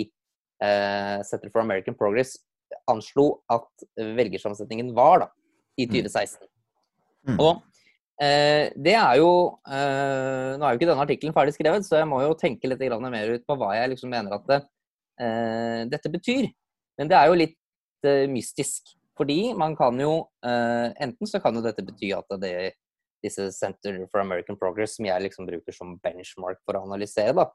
[0.64, 2.38] eh, Center for American Progress
[2.90, 5.30] anslo at velgersammensetningen var da,
[5.78, 6.48] i 2016.
[7.24, 7.34] Mm.
[7.34, 7.40] mm.
[7.44, 7.62] Og
[8.22, 9.30] eh, det er jo
[9.64, 12.84] eh, Nå er jo ikke denne artikkelen ferdig skrevet, så jeg må jo tenke litt
[13.04, 14.60] mer ut på hva jeg liksom mener at det,
[15.22, 16.50] eh, dette betyr.
[17.00, 17.58] Men det er jo litt
[18.06, 18.94] uh, mystisk.
[19.18, 20.14] Fordi man kan jo
[20.46, 22.54] uh, Enten så kan jo dette bety at det,
[23.24, 27.48] disse Center for American Progress, som jeg liksom bruker som benchmark for å analysere, da,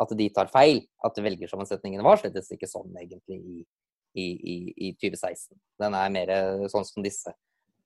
[0.00, 0.82] at de tar feil.
[1.06, 3.64] At velgersammensetningen var slett ikke sånn egentlig i,
[4.20, 4.56] i, i,
[4.88, 5.56] i 2016.
[5.82, 6.34] Den er mer
[6.72, 7.34] sånn som disse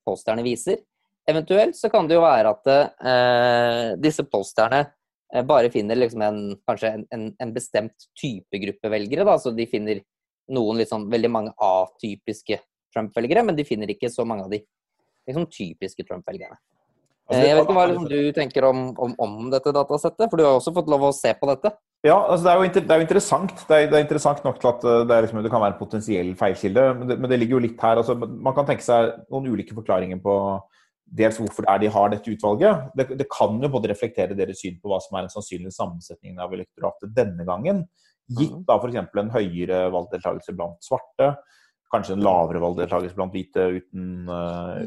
[0.07, 0.83] posterne viser.
[1.29, 4.87] Eventuelt så kan det jo være at eh, disse posterne
[5.44, 9.27] bare finner liksom en, kanskje en, en, en, bestemt type gruppe velgere.
[9.29, 9.37] Da.
[9.37, 10.01] Så de finner
[10.57, 12.57] noen sånn veldig mange atypiske
[12.94, 14.62] Trump-velgere, men de finner ikke så mange av de
[15.29, 16.57] liksom, typiske Trump-velgerne.
[17.28, 20.36] Altså, Eh, Jeg vet ikke hva liksom, du tenker om, om, om dette datasettet, for
[20.40, 21.74] du har også fått lov å se på dette.
[22.06, 23.52] Ja, altså det er jo, det er jo interessant.
[23.68, 25.80] Det er, det er interessant nok til at uh, det, liksom, det kan være en
[25.82, 28.00] potensiell feilkilde, men det, men det ligger jo litt her.
[28.00, 30.36] Altså, man kan tenke seg noen ulike forklaringer på
[31.18, 32.88] dels hvorfor det er de har dette utvalget.
[32.96, 36.40] Det, det kan jo både reflektere deres syn på hva som er en sannsynlig sammensetning
[36.40, 37.84] av elektoratet denne gangen,
[38.28, 38.64] gitt Mhm.
[38.68, 38.98] da f.eks.
[39.16, 41.30] en høyere valgdeltakelse blant svarte,
[41.92, 44.81] kanskje en lavere valgdeltakelse blant hvite uten uh,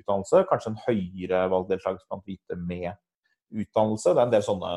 [0.00, 2.94] utdannelse, kanskje en høyere valgdeltakelse blant hvite med
[3.52, 4.12] utdannelse.
[4.14, 4.76] Det er en del sånne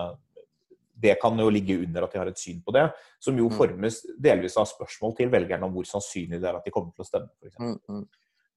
[1.00, 2.90] det kan jo ligge under at de har et syn på det,
[3.24, 3.56] som jo Mm.
[3.56, 7.06] formes delvis av spørsmål til velgerne om hvor sannsynlig det er at de kommer til
[7.06, 7.30] å stemme.
[7.40, 7.80] For eksempel.
[7.88, 8.08] Mm, mm.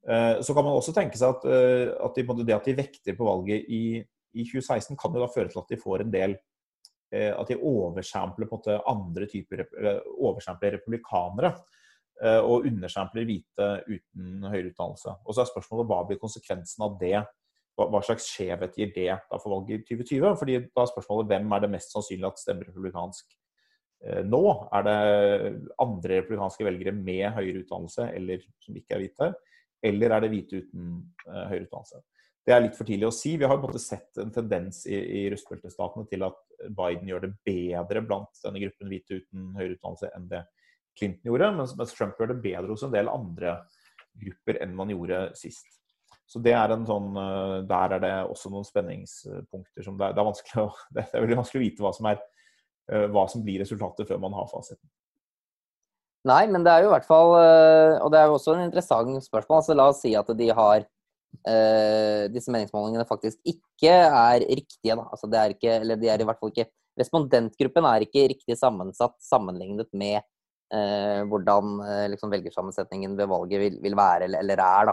[0.09, 3.15] Eh, så kan man også tenke seg at, uh, at de, det at de vekter
[3.15, 4.03] på valget i,
[4.35, 6.41] i 2016, kan jo da føre til at de får en del
[7.13, 9.67] At de oversampler på en måte andre typer
[10.17, 11.51] oversampler republikanere.
[12.23, 15.15] Eh, Og undersampler hvite uten høyere utdannelse.
[15.27, 17.17] Og så er spørsmålet hva blir konsekvensen av det?
[17.79, 20.35] Hva, slags skjevhet gir det da for valget i 2020?
[20.41, 23.27] Fordi da er spørsmålet hvem er det mest sannsynlig at stemmer republikansk
[24.05, 24.43] eh, nå?
[24.77, 24.99] Er det
[25.83, 29.33] andre republikanske velgere med høyere utdannelse eller som ikke er hvite?
[29.83, 30.91] Eller er det hvite uten
[31.27, 32.03] eh, høyere utdannelse?
[32.43, 33.37] Det er litt for tidlig å si.
[33.39, 36.41] Vi har på sett en tendens i, i rustbeltestatene til at
[36.75, 40.43] Biden gjør det bedre blant denne gruppen hvite uten høyere utdannelse enn det
[40.99, 43.57] Clinton gjorde, mens, Trump gjør det bedre hos en del andre
[44.23, 45.79] grupper enn man gjorde sist.
[46.29, 50.17] Så det er en sånn, eh, Der er det også noen spenningspunkter som det er,
[50.17, 52.23] det er, vanskelig, å, det er veldig vanskelig å vite hva som, er,
[52.93, 54.89] eh, hva som blir resultatet før man har fasiten.
[56.29, 58.69] Nei, men det er jo i hvert fall eh, Og det er jo også en
[58.69, 59.59] interessant spørsmål.
[59.59, 60.89] Altså, la oss si at de har
[62.29, 64.93] disse meningsmålingene faktisk ikke er riktige.
[64.93, 65.07] Da.
[65.15, 66.69] Altså, det er ikke, eller de er i hvert fall ikke
[67.01, 70.21] Respondentgruppen er ikke riktig sammensatt sammenlignet med
[70.73, 74.93] eh, hvordan eh, liksom, velgersammensetningen ved valget vil, vil være eller, eller er.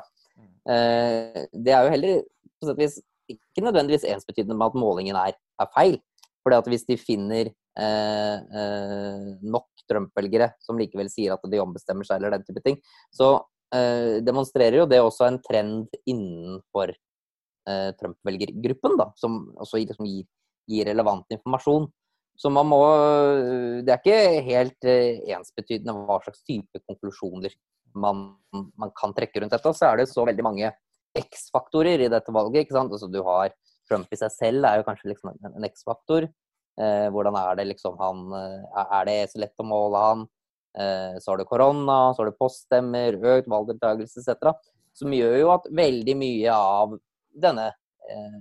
[0.70, 6.00] Eh, det er jo heller vis ikke nødvendigvis ensbetydende med at målingen er, er feil.
[6.44, 12.08] Fordi at hvis de finner eh, eh, nok Trump-velgere som likevel sier at de ombestemmer
[12.08, 12.82] seg, eller den type ting,
[13.14, 13.40] så
[14.26, 16.90] demonstrerer jo det også en trend innenfor
[18.00, 20.24] Trump-velgergruppen, som også liksom gir,
[20.66, 21.86] gir relevant informasjon.
[22.40, 22.80] Så man må
[23.84, 27.56] Det er ikke helt eh, ensbetydende hva slags type konklusjoner
[28.00, 28.30] man,
[28.78, 29.74] man kan trekke rundt dette.
[29.76, 30.72] Så er det så veldig mange
[31.18, 32.64] X-faktorer i dette valget.
[32.64, 32.94] ikke sant?
[32.94, 33.52] Altså Du har
[33.90, 36.30] Trump i seg selv er jo kanskje liksom en, en X-faktor.
[36.80, 40.28] Eh, hvordan er det liksom han eh, Er det så lett å måle han?
[40.80, 44.54] Eh, så har du korona, så har du poststemmer, økt valgdeltakelse etc.
[44.96, 46.96] Som gjør jo at veldig mye av
[47.34, 47.72] denne
[48.08, 48.38] eh,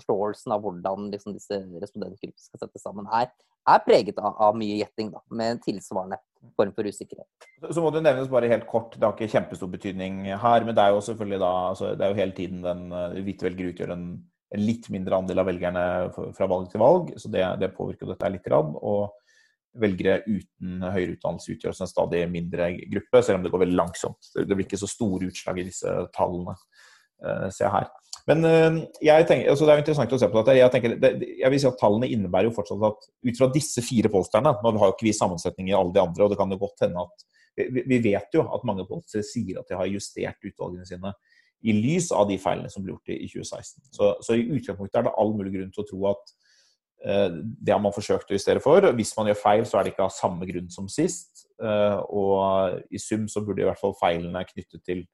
[0.00, 3.30] forståelsen av hvordan liksom, disse respondentgruppene skal settes sammen, er,
[3.68, 6.18] er preget av, av mye gjetting, da, med en tilsvarende
[6.56, 7.28] form for usikkerhet.
[7.60, 10.74] Så- Så må det nevnes bare helt kort, det har ikke kjempestor betydning her, men
[10.74, 13.72] det er jo selvfølgelig da altså, Det er jo hele tiden den uh, hvite velger
[13.72, 14.04] utgjør en,
[14.54, 15.84] en litt mindre andel av velgerne
[16.34, 18.44] fra valg til valg, så det, det påvirker dette litt.
[18.44, 19.12] Grann, og
[19.78, 24.32] velgere uten høyere utdannelse utgjør en stadig mindre gruppe, selv om det går veldig langsomt.
[24.34, 26.56] Det, blir ikke så store utslag i disse tallene,
[27.22, 27.90] uh, ser jeg her.
[28.28, 30.58] Men uh, jeg tenker, altså det er jo interessant å se på dette.
[30.58, 33.84] Jeg, tenker, det, jeg vil si at Tallene innebærer jo fortsatt at ut fra disse
[33.84, 36.52] fire polsterne Nå har jo ikke vi sammensetning i alle de andre, og det kan
[36.52, 37.26] jo godt hende at
[37.60, 41.14] Vi, vi vet jo at mange polstere sier at de har justert utvalgene sine
[41.60, 43.82] i lys av de feilene som ble gjort i, i 2016.
[43.92, 46.32] Så, så i utgangspunktet er det all mulig grunn til å tro at
[47.04, 48.86] uh, det har man forsøkt å justere for.
[48.96, 51.44] Hvis man gjør feil, så er det ikke av samme grunn som sist.
[51.60, 55.04] Uh, og i sum så burde i hvert fall feilene knyttet til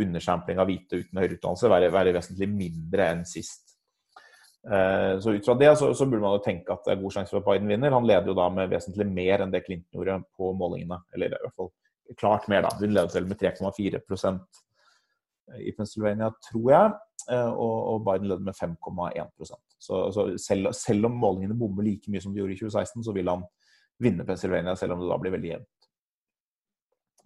[0.00, 3.76] undersampling av hvite uten høyere utdannelse være, være vesentlig mindre enn sist.
[4.64, 7.14] Eh, Så ut fra det så, så, burde man jo tenke at det er god
[7.16, 7.94] sjanse for at Biden vinner.
[7.94, 11.02] Han leder jo da med vesentlig mer enn det Clinton gjorde på målingene.
[11.14, 11.72] Eller i hvert fall
[12.20, 12.72] klart mer, da.
[12.80, 14.62] Hun ledet vel med 3,4%
[15.60, 16.94] i Pennsylvania, tror jeg.
[17.30, 22.10] Eh, Og, og Biden leder med 5,1 Så, så selv, selv om målingene bommer like
[22.10, 23.44] mye som de gjorde i 2016, så vil han
[24.00, 25.88] vinne Pennsylvania, selv om det da blir veldig jevnt.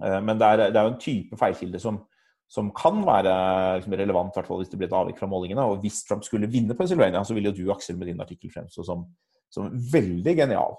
[0.04, 2.02] Eh, Men det er jo en type feilkilde som
[2.48, 3.32] som kan være
[3.78, 5.64] liksom, relevant, i hvert fall hvis det blir et avvik fra målingene.
[5.68, 8.86] Og hvis Trump skulle vinne Pennsylvania, så vil jo du, Aksel, med din artikkel fremstå
[8.88, 9.04] som,
[9.52, 10.78] som veldig genial.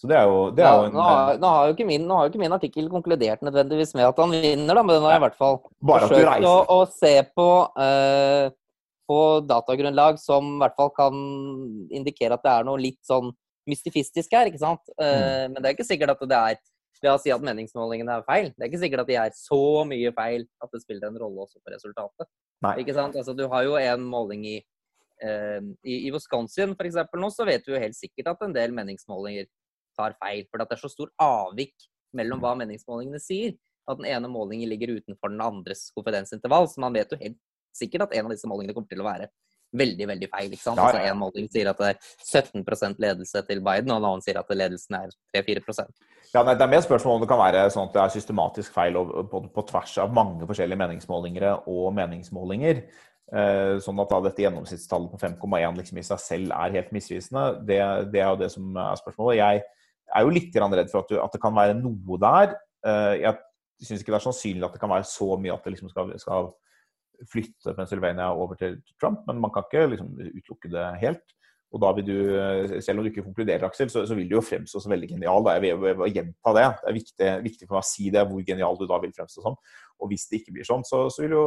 [0.00, 2.06] Så det er jo, det er jo en, nå, har, nå, har jo ikke min,
[2.08, 5.04] nå har jo ikke min artikkel konkludert nødvendigvis med at han vinner, da, men den
[5.04, 5.58] har jeg i hvert fall
[5.90, 8.46] forsøkt å, å se på, uh,
[9.10, 11.20] på datagrunnlag som i hvert fall kan
[11.92, 13.28] indikere at det er noe litt sånn
[13.68, 14.80] mystifistisk her, ikke sant.
[14.96, 15.04] Mm.
[15.04, 16.60] Eh, Men det er ikke sikkert at det er
[17.04, 18.50] La å si at meningsmålingene er feil.
[18.52, 21.46] Det er ikke sikkert at de er så mye feil at det spiller en rolle
[21.46, 22.28] også for resultatet.
[22.66, 22.74] Nei.
[22.82, 23.16] Ikke sant?
[23.16, 24.58] Altså, du har jo en måling i,
[25.24, 28.76] eh, i, i Wisconsin eksempel nå, så vet du jo helt sikkert at en del
[28.76, 29.48] meningsmålinger
[29.96, 30.44] tar feil.
[30.50, 33.56] For det er så stor avvik mellom hva meningsmålingene sier.
[33.90, 36.68] at den ene målingen ligger utenfor den andres konfidensintervall.
[36.70, 37.38] Så man vet jo helt
[37.74, 39.26] sikkert at en av disse målingene kommer til å være
[39.76, 40.52] veldig veldig feil.
[40.52, 40.78] ikke sant?
[40.80, 41.10] Ja, ja, Altså.
[41.10, 44.50] En måling sier at det er 17% ledelse til Biden, og en annen sier at
[44.50, 47.94] ledelsen er 3-4% Ja, nei, Det er mer spørsmål om det kan være sånn at
[47.94, 48.98] det er systematisk feil
[49.30, 52.84] på, på tvers av mange forskjellige meningsmålingere og meningsmålinger.
[53.30, 57.44] Eh, sånn at da dette gjennomsnittstallet på 5,1 liksom i seg selv er helt misvisende.
[57.66, 57.78] Det,
[58.10, 59.38] det er jo det som er spørsmålet.
[59.38, 59.62] Jeg
[60.10, 62.56] er jo litt redd for at, du, at det kan være noe der.
[62.86, 65.76] Eh, jeg syns ikke det er sannsynlig at det kan være så mye at det
[65.76, 66.50] liksom skal, skal
[67.28, 71.36] flytte Pennsylvania over til Trump, men man kan ikke liksom utelukke det helt.
[71.70, 74.34] Og da vil du, eh, selv om du ikke konkluderer, Aksel, så, så vil du
[74.34, 75.44] jo fremstå som veldig genial.
[75.46, 75.54] Da.
[75.58, 76.64] Jeg vil, gjenta det.
[76.80, 79.44] Det er viktig, viktig for meg å si det, hvor genial du da vil fremstå
[79.44, 79.58] som.
[80.00, 81.44] Og hvis det ikke blir sånn, så, så vil, jo,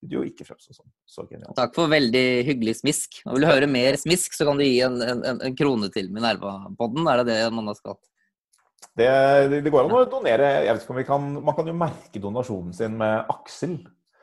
[0.00, 1.52] du jo ikke fremstå som så genial.
[1.58, 3.20] Takk for veldig hyggelig smisk.
[3.26, 6.08] Og vil du høre mer smisk, så kan du gi en, en, en- krone til
[6.14, 7.12] Minerva-podden.
[7.12, 8.00] Er det det man har skatt?
[8.98, 9.10] Det,
[9.52, 10.48] det, går an å donere.
[10.64, 13.76] Jeg vet ikke om vi kan, Man kan jo merke donasjonen sin med Aksel,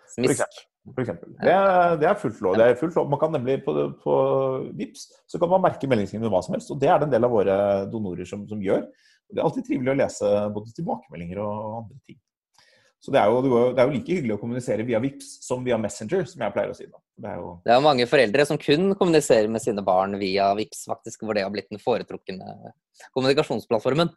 [0.09, 0.59] Smisk.
[0.87, 1.33] For eksempel.
[1.43, 1.55] Det,
[2.01, 2.55] det er fullt lov.
[2.57, 3.09] Det er fullt lov.
[3.11, 4.13] Man kan nemlig på, på
[4.79, 6.71] Vips så kan man merke meldingslinjen med hva som helst.
[6.73, 7.57] Og det er det en del av våre
[7.91, 8.87] donorer som, som gjør.
[9.29, 12.17] Og Det er alltid trivelig å lese både tilbakemeldinger og andre ting.
[12.99, 15.27] Så det er, jo, det jo- det er jo like hyggelig å kommunisere via Vips
[15.45, 16.87] som via Messenger, som jeg pleier å si.
[16.89, 16.97] da.
[17.19, 20.81] Det er jo Det er mange foreldre som kun kommuniserer med sine barn via Vips,
[20.89, 22.73] faktisk, hvor det har blitt den foretrukne
[23.15, 24.09] kommunikasjonsplattformen.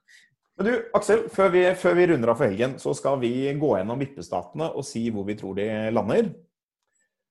[0.59, 3.70] Men du, Aksel, før vi, før vi runder av for helgen, så skal vi gå
[3.79, 6.33] gjennom vippestatene og si hvor vi tror de lander.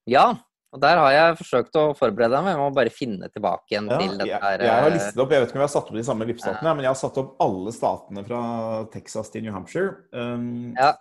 [0.09, 0.25] Ja,
[0.71, 2.53] og der har jeg forsøkt å forberede meg.
[2.55, 4.61] Jeg må bare finne tilbake igjen Ja, til jeg, dette her.
[4.63, 6.27] jeg har eh, listet opp, jeg vet ikke om vi har satt opp de samme
[6.29, 8.39] vippestatene, men jeg har satt opp alle statene fra
[8.93, 9.91] Texas til New Hampshire.
[10.15, 10.93] Um, Ja.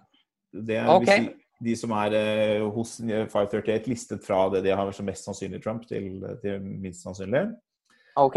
[0.52, 1.04] Det er Ok.
[1.06, 5.24] hvis de, de som er uh, hos 538 listet fra det de har som mest
[5.24, 7.44] sannsynlig Trump, til, til minst sannsynlig.
[8.18, 8.36] OK.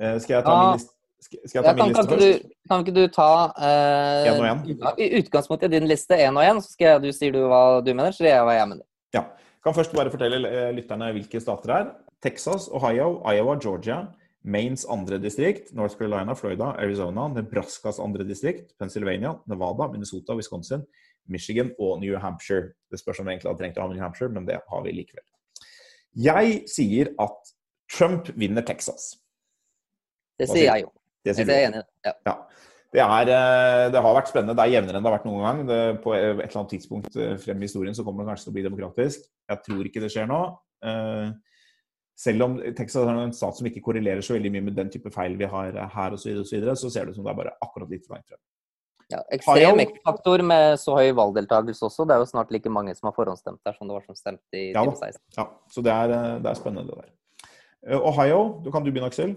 [0.00, 0.62] Uh, skal jeg ta Ja.
[0.64, 0.96] min liste,
[1.28, 2.48] skal jeg ta ja, kan, min liste kan først?
[2.48, 4.96] du, kan ikke du ta uh, En og en.
[4.98, 7.82] I utgangspunktet i din liste én og én, så skal jeg, du sier du hva
[7.84, 8.86] du mener, så sier jeg hva jeg mener.
[9.12, 9.26] Ja.
[9.62, 11.92] Kan først bare fortelle eh, lytterne hvilke stater det er.
[12.22, 14.00] Texas, Ohio, Iowa, Georgia,
[14.42, 20.82] Maines andre distrikt, North Carolina, Florida, Arizona, Nebraskas andre distrikt, Pennsylvania, Nevada, Minnesota, Wisconsin,
[21.30, 22.72] Michigan og New Hampshire.
[22.90, 24.94] Det spørs om vi egentlig hadde trengt å ha New Hampshire, men det har vi
[24.96, 25.24] likevel.
[26.26, 27.54] Jeg sier at
[27.92, 29.12] Trump vinner Texas.
[30.38, 30.92] Det sier jeg jo.
[31.22, 31.84] Det Jeg sier er enig.
[31.84, 32.08] i.
[32.08, 32.14] Ja.
[32.26, 32.36] Ja.
[32.92, 34.54] Det, er, eh, det har vært spennende.
[34.58, 35.62] Det er jevnere enn det har vært noen gang.
[35.68, 38.52] Det, på et eller annet tidspunkt eh, frem i historien så kommer det kanskje til
[38.52, 39.24] å bli demokratisk.
[39.48, 40.42] Jeg tror ikke det skjer nå.
[40.84, 41.32] Eh,
[42.22, 45.10] Selv om Texas er en stat som ikke korrelerer så veldig mye med den type
[45.10, 47.54] feil vi har her, osv., så, videre, så, ser det ut som det er bare
[47.64, 48.42] akkurat litt for langt frem.
[49.10, 52.04] Ja, ekstrem X-faktor med så høy valgdeltakelse også.
[52.08, 54.60] Det er jo snart like mange som har forhåndsstemt der som det var som stemte
[54.60, 55.24] i 2016.
[55.40, 57.98] Ja, så det er, det er spennende, det der.
[58.04, 59.34] Ohio, du kan du begynne, Aksel?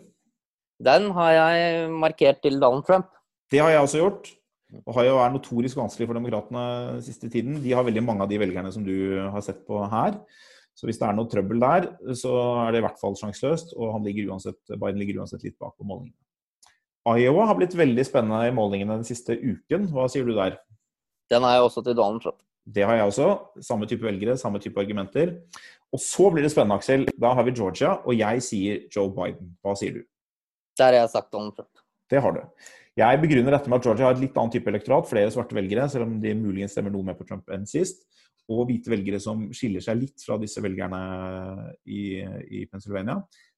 [0.84, 3.15] Den har jeg markert til Donald Trump.
[3.52, 4.34] Det har jeg også gjort.
[4.82, 7.60] Og Ohio er notorisk vanskelig for demokratene siste tiden.
[7.64, 10.18] De har veldig mange av de velgerne som du har sett på her.
[10.76, 11.88] Så hvis det er noe trøbbel der,
[12.20, 12.34] så
[12.66, 13.76] er det i hvert fall sjanseløst.
[13.78, 16.18] Og han ligger uansett, Biden ligger uansett litt bak på målingene.
[17.06, 19.86] Iowa har blitt veldig spennende i målingene den siste uken.
[19.94, 20.58] Hva sier du der?
[21.32, 22.42] Den har jeg også til Donald Trump.
[22.66, 23.28] Det har jeg også.
[23.64, 25.36] Samme type velgere, samme type argumenter.
[25.94, 27.06] Og så blir det spennende, Aksel.
[27.22, 29.54] Da har vi Georgia, og jeg sier Joe Biden.
[29.64, 30.02] Hva sier du?
[30.82, 31.86] Der har jeg sagt Donald Trump.
[32.10, 32.42] Det har du.
[32.96, 35.88] Jeg begrunner dette med at Georgia har et litt annet type elektorat, flere svarte velgere,
[35.92, 38.06] selv om de muligens stemmer noe mer på Trump enn sist.
[38.48, 41.02] Og hvite velgere som skiller seg litt fra disse velgerne
[41.92, 42.22] i,
[42.56, 43.18] i Pennsylvania.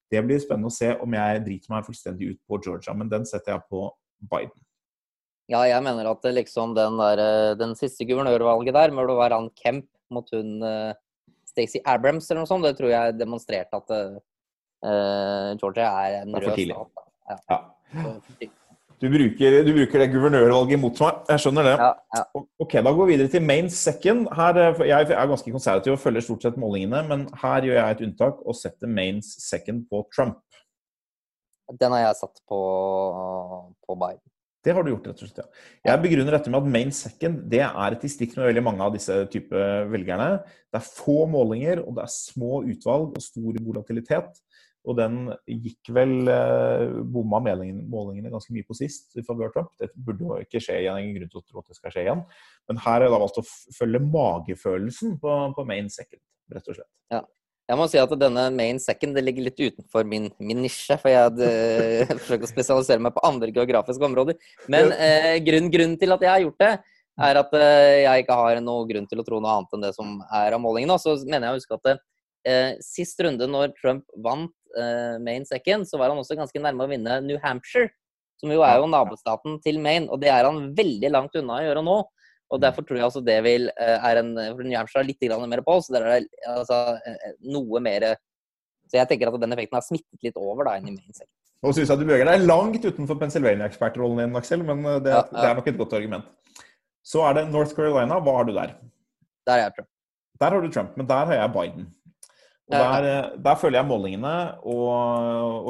[0.09, 3.27] Det blir spennende å se om jeg driter meg fullstendig ut på Georgia, men den
[3.29, 3.83] setter jeg på
[4.31, 4.63] Biden.
[5.51, 9.35] Ja, jeg mener at liksom den, der, eh, den siste guvernørvalget der, med det var
[9.35, 10.95] han Kemp mot hun uh,
[11.47, 16.55] Stacey Abrams eller noe sånt, det tror jeg demonstrerte at uh, Georgia er en rød
[16.55, 17.03] stat.
[17.27, 17.37] Ja.
[17.51, 18.55] Ja.
[18.97, 21.17] Du bruker, du bruker det guvernørvalget mot meg.
[21.29, 21.73] Jeg skjønner det.
[21.77, 22.23] Ja, ja.
[22.63, 24.25] Ok, Da går vi videre til main second.
[24.33, 27.91] Her, eh, jeg er ganske konservativ og følger stort sett målingene, men her gjør jeg
[27.91, 30.41] et unntak og setter mains second på Trump.
[31.77, 32.59] Den har jeg satt på,
[33.85, 34.23] på Biden.
[34.65, 35.37] Det har du gjort, rett og slett.
[35.45, 35.91] ja.
[35.91, 38.95] Jeg begrunner dette med at main second det er et distrikt med veldig mange av
[38.97, 39.61] disse type
[39.93, 40.41] velgerne.
[40.73, 44.41] Det er få målinger, og det er små utvalg og stor volatilitet.
[44.87, 45.17] Og den
[45.51, 49.73] gikk vel eh, bomma målingene, ganske mye på sist i favør Trump.
[49.79, 50.99] Det burde jo ikke skje igjen.
[51.01, 52.21] Ingen grunn til å tro at det skal skje igjen.
[52.69, 56.23] Men her har jeg da valgt å følge magefølelsen på, på main second,
[56.55, 56.91] rett og slett.
[57.13, 57.25] Ja.
[57.67, 61.11] Jeg må si at denne main second det ligger litt utenfor min, min nisje, for
[61.11, 64.37] jeg hadde eh, forsøkt å spesialisere meg på andre geografiske områder.
[64.71, 66.71] Men eh, grunn, grunnen til at jeg har gjort det,
[67.27, 69.91] er at eh, jeg ikke har noen grunn til å tro noe annet enn det
[69.97, 70.95] som er av målingene.
[70.95, 71.99] Og så mener jeg å huske at
[72.47, 76.85] eh, sist runde, når Trump vant eh, Maine second, så var han også ganske nærme
[76.85, 77.91] å vinne New Hampshire,
[78.41, 80.07] som jo er jo nabostaten til Maine.
[80.13, 81.97] Og det er han veldig langt unna å gjøre nå.
[82.47, 85.49] Og Derfor tror jeg også det vil eh, er en For New Hampshire har litt
[85.51, 88.13] mer på, så der er det altså, eh, noe mer
[88.87, 91.33] Så jeg tenker at den effekten har smittet litt over da inn i Maine second.
[91.65, 95.23] Nå syns jeg du beveger deg langt utenfor Pennsylvania-ekspertrollen din, Aksel, men eh, det, Ja,
[95.25, 95.37] ja.
[95.41, 96.27] det er nok et godt argument.
[97.07, 98.19] Så er det North Carolina.
[98.21, 98.75] Hva har du der?
[99.47, 99.89] Der er jeg, Trump.
[100.37, 101.87] Der har du Trump, men der har jeg Biden.
[102.67, 104.33] Og der, eh, der føler jeg målingene
[104.67, 104.89] og,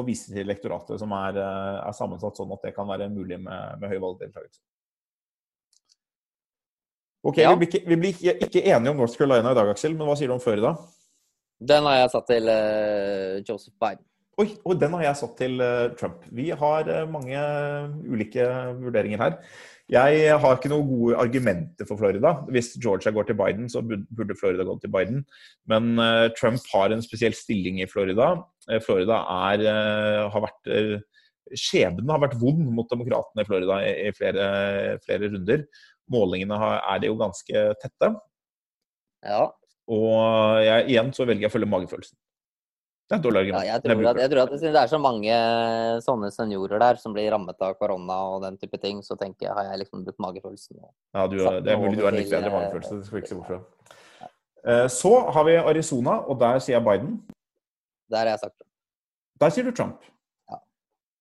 [0.06, 3.78] viser til elektoratet som er, eh, er sammensatt sånn at det kan være mulig med,
[3.78, 4.60] med høy valgdeltakelse.
[7.28, 7.52] Ok, Ja.
[7.52, 10.06] vi, blir ikke, vi blir ikke, ikke enige om North Carolina i dag, Aksel, men
[10.08, 10.74] hva sier du om Florida?
[11.58, 14.04] Den har jeg satt til uh, Joseph Biden.
[14.38, 16.22] Oi, og den har jeg satt til uh, Trump.
[16.30, 17.40] Vi har uh, mange
[18.06, 18.46] ulike
[18.78, 19.34] vurderinger her.
[19.88, 22.34] Jeg har ikke noen gode argumenter for Florida.
[22.52, 25.22] Hvis Georgia går til Biden, så burde Florida gå til Biden.
[25.70, 28.34] Men uh, Trump har en spesiell stilling i Florida.
[28.68, 30.74] Eh, Florida er, uh, har vært
[31.56, 34.48] Skjebnen har vært vond mot demokratene i Florida i, i flere,
[35.06, 35.64] flere runder.
[36.12, 38.10] Målingene har, er det jo ganske tette.
[39.24, 39.46] Ja,
[39.88, 42.18] Og jeg, igjen så velger jeg å følge magefølelsen.
[43.08, 45.36] Dårlig ja jeg, tror at, jeg tror at det er så mange
[46.04, 49.54] sånne seniorer der som blir rammet av korona og den type ting, så tenker jeg,
[49.56, 50.82] har jeg liksom brukt magefølelsen.
[51.16, 52.98] Ja, du, det er mulig du har en litt bedre eh, magefølelse.
[52.98, 54.28] Det skal vi ikke se bort fra.
[54.68, 57.16] Eh, Så har vi Arizona, og der sier jeg Biden.
[58.12, 58.68] Der har jeg sagt det.
[59.40, 60.04] Der sier du Trump.
[60.52, 60.60] Ja.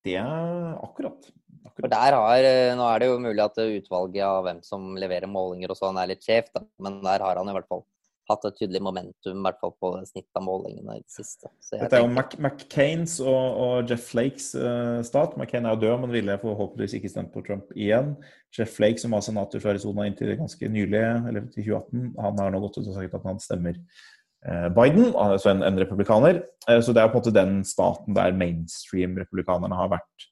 [0.04, 1.32] Det er akkurat.
[1.32, 1.94] For akkurat.
[1.96, 5.72] der har, eh, Nå er det jo mulig at utvalget av hvem som leverer målinger
[5.72, 7.88] og sånn er litt skjevt, men der har han i hvert fall
[8.32, 11.50] hatt et tydelig momentum, i hvert fall på snittet av målingene i det siste.
[11.72, 15.38] Dette er jo Mac McCains og, og Jeff Flakes uh, stat.
[15.40, 18.16] McCain er jo død, men ville forhåpentligvis ikke stemt på Trump igjen.
[18.58, 22.54] Jeff Flake, som var senator fra Arizona inntil ganske nylig, eller til 2018, han har
[22.54, 26.42] nå gått ut og sagt at han stemmer uh, Biden, altså en, en republikaner.
[26.68, 30.28] Uh, Så det er på en måte den staten der mainstream-republikanerne har vært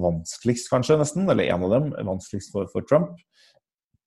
[0.00, 3.18] vanskeligst, kanskje, nesten, eller en av dem, vanskeligst for, for Trump.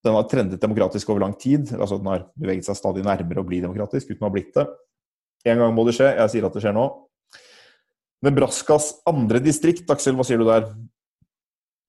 [0.04, 1.72] Den har trendet demokratisk over lang tid.
[1.78, 4.68] altså Den har beveget seg stadig nærmere å bli demokratisk, uten å ha blitt det.
[5.48, 6.10] En gang må det skje.
[6.18, 6.88] Jeg sier at det skjer nå.
[8.24, 10.70] Nebraskas andre distrikt, Aksel, hva sier du der?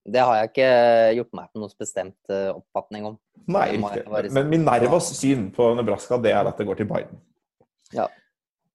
[0.05, 0.71] Det har jeg ikke
[1.17, 3.15] gjort meg på noen bestemt eh, oppfatning om.
[3.49, 4.03] Nei, si.
[4.35, 7.17] Men Minervas syn på Nebraska det er at det går til Biden.
[7.95, 8.05] Ja.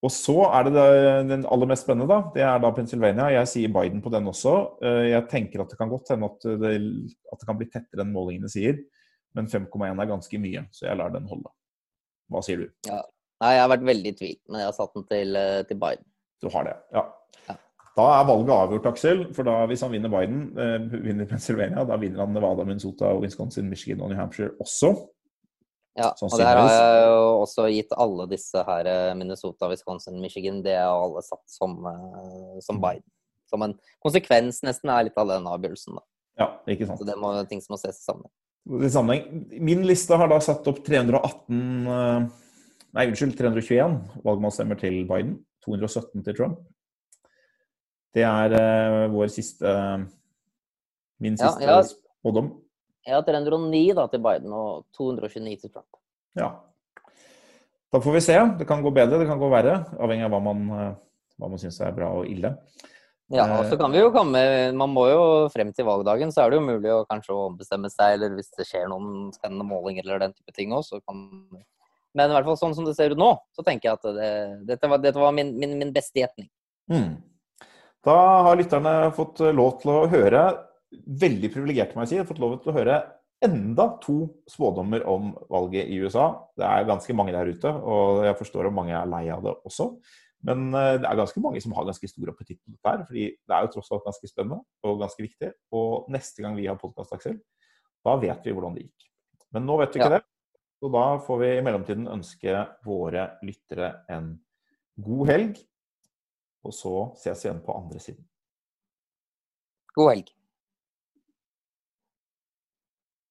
[0.00, 0.84] Og så er det
[1.28, 2.32] den aller mest spennende, da.
[2.34, 3.28] Det er da Pennsylvania.
[3.36, 4.54] Jeg sier Biden på den også.
[4.80, 6.72] Eh, Jeg tenker at det kan godt hende at det,
[7.30, 8.80] at det kan bli tettere enn målingene sier.
[9.34, 11.52] Men 5,1 er ganske mye, så jeg lar den holde.
[12.30, 12.68] Hva sier du?
[12.90, 15.78] Nei, jeg har vært veldig i tvil, men jeg har satt den til, eh, til
[15.80, 16.04] Biden.
[16.42, 17.04] Du har det, ja.
[17.48, 17.54] Ja.
[17.96, 19.22] Da er valget avgjort, Aksel.
[19.36, 23.70] For da, hvis han vinner Biden, eh, vinner Pennsylvania, da vinner han Nevada, Minnesota, Wisconsin,
[23.70, 24.92] Michigan og New Hampshire også.
[25.98, 30.62] Ja, og der har jeg jo også gitt alle disse her eh, Minnesota, Wisconsin, Michigan,
[30.62, 32.82] det er alle satt som, eh, som Mm.
[32.82, 33.10] Biden.
[33.50, 33.74] Som en
[34.04, 35.96] konsekvens nesten er litt av den avgjørelsen.
[35.98, 36.02] Da.
[36.38, 37.00] Ja, ikke sant.
[37.00, 38.32] Så det må, ting som må ses i sammenheng.
[38.68, 39.46] I sammenheng.
[39.64, 42.28] Min liste har da satt opp 318 eh,
[42.90, 43.92] Nei, unnskyld, 321
[44.26, 45.36] valgmannsstemmer til Biden.
[45.62, 46.62] 217 til Trump.
[48.16, 49.70] Det er uh, vår siste
[51.22, 51.76] Min Ja, siste ja.
[51.84, 52.48] spådom.
[53.06, 56.00] Har 309 da, til Biden og 229 til Trump.
[56.34, 56.48] Ja.
[57.90, 58.38] Da får vi se.
[58.58, 59.84] Det kan gå bedre, det kan gå verre.
[60.00, 60.90] Avhengig av hva man, uh,
[61.38, 62.56] hva man syns er bra og ille.
[63.30, 63.70] Ja, og Eh.
[63.70, 64.40] så kan vi jo komme
[64.74, 68.16] Man må jo frem til valgdagen, så er det jo mulig å kanskje ombestemme seg,
[68.16, 71.30] eller hvis det skjer noen spennende målinger eller den type ting òg, så kan
[72.12, 74.30] Men i hvert fall sånn som det ser ut nå, så tenker jeg at det,
[74.66, 76.48] dette var, dette var min, min, min beste gjetning.
[76.90, 77.22] Mm.
[78.02, 78.16] Da
[78.48, 80.42] har lytterne fått lov til å høre,
[80.90, 82.98] veldig privilegert må jeg si, fått lov til å høre
[83.46, 86.32] enda to spådommer om valget i USA.
[86.58, 89.54] Det er ganske mange der ute, og jeg forstår at mange er lei av det
[89.70, 89.92] også.
[90.46, 93.24] Men eh, det er ganske mange som har ganske stor appetitt på dette her, fordi
[93.36, 95.50] det er jo tross alt ganske spennende og ganske viktig.
[95.76, 97.36] Og neste gang vi har podkast, Aksel,
[98.06, 99.08] da vet vi hvordan det gikk.
[99.52, 100.18] Men nå vet vi ikke Ja.
[100.18, 100.24] det.
[100.80, 102.54] Så da får vi i mellomtiden ønske
[102.86, 104.30] våre lyttere en
[104.96, 105.58] god helg.
[106.64, 108.24] Og så ses vi igjen på andre siden.
[109.96, 110.30] God helg.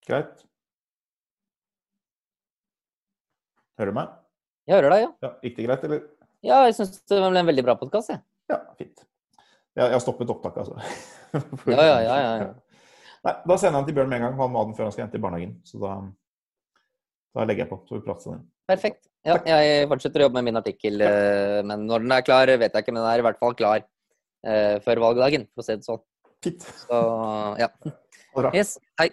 [0.06, 0.46] Greit?
[3.80, 4.14] Hører du meg?
[4.70, 5.12] Jeg hører deg, ja.
[5.26, 6.02] Ja, Gikk det greit, eller?
[6.46, 8.22] Ja, jeg syns det ble en veldig bra podkast, jeg.
[8.52, 9.04] Ja, fint.
[9.78, 10.80] Jeg, har stoppet opptaket, altså.
[11.76, 12.48] Ja, ja, ja, ja, ja.
[13.28, 14.38] Nei, da sender den til Bjørn med en gang.
[14.40, 15.54] Han må ha den før han skal hente i barnehagen.
[15.68, 15.98] Så da,
[17.36, 17.82] da legger jeg på.
[17.86, 18.46] Så vi prater sammen.
[18.70, 19.02] Perfekt.
[19.28, 22.72] Ja, jeg fortsetter å jobbe med min artikkel, eh, men når den er klar, vet
[22.72, 25.76] jeg ikke, men den er i hvert fall klar eh, før valgdagen, for å si
[25.76, 26.02] det sånn.
[26.46, 26.64] Fint.
[26.86, 27.02] Så
[27.60, 27.68] ja.
[28.56, 28.78] Yes.
[29.02, 29.10] Hei.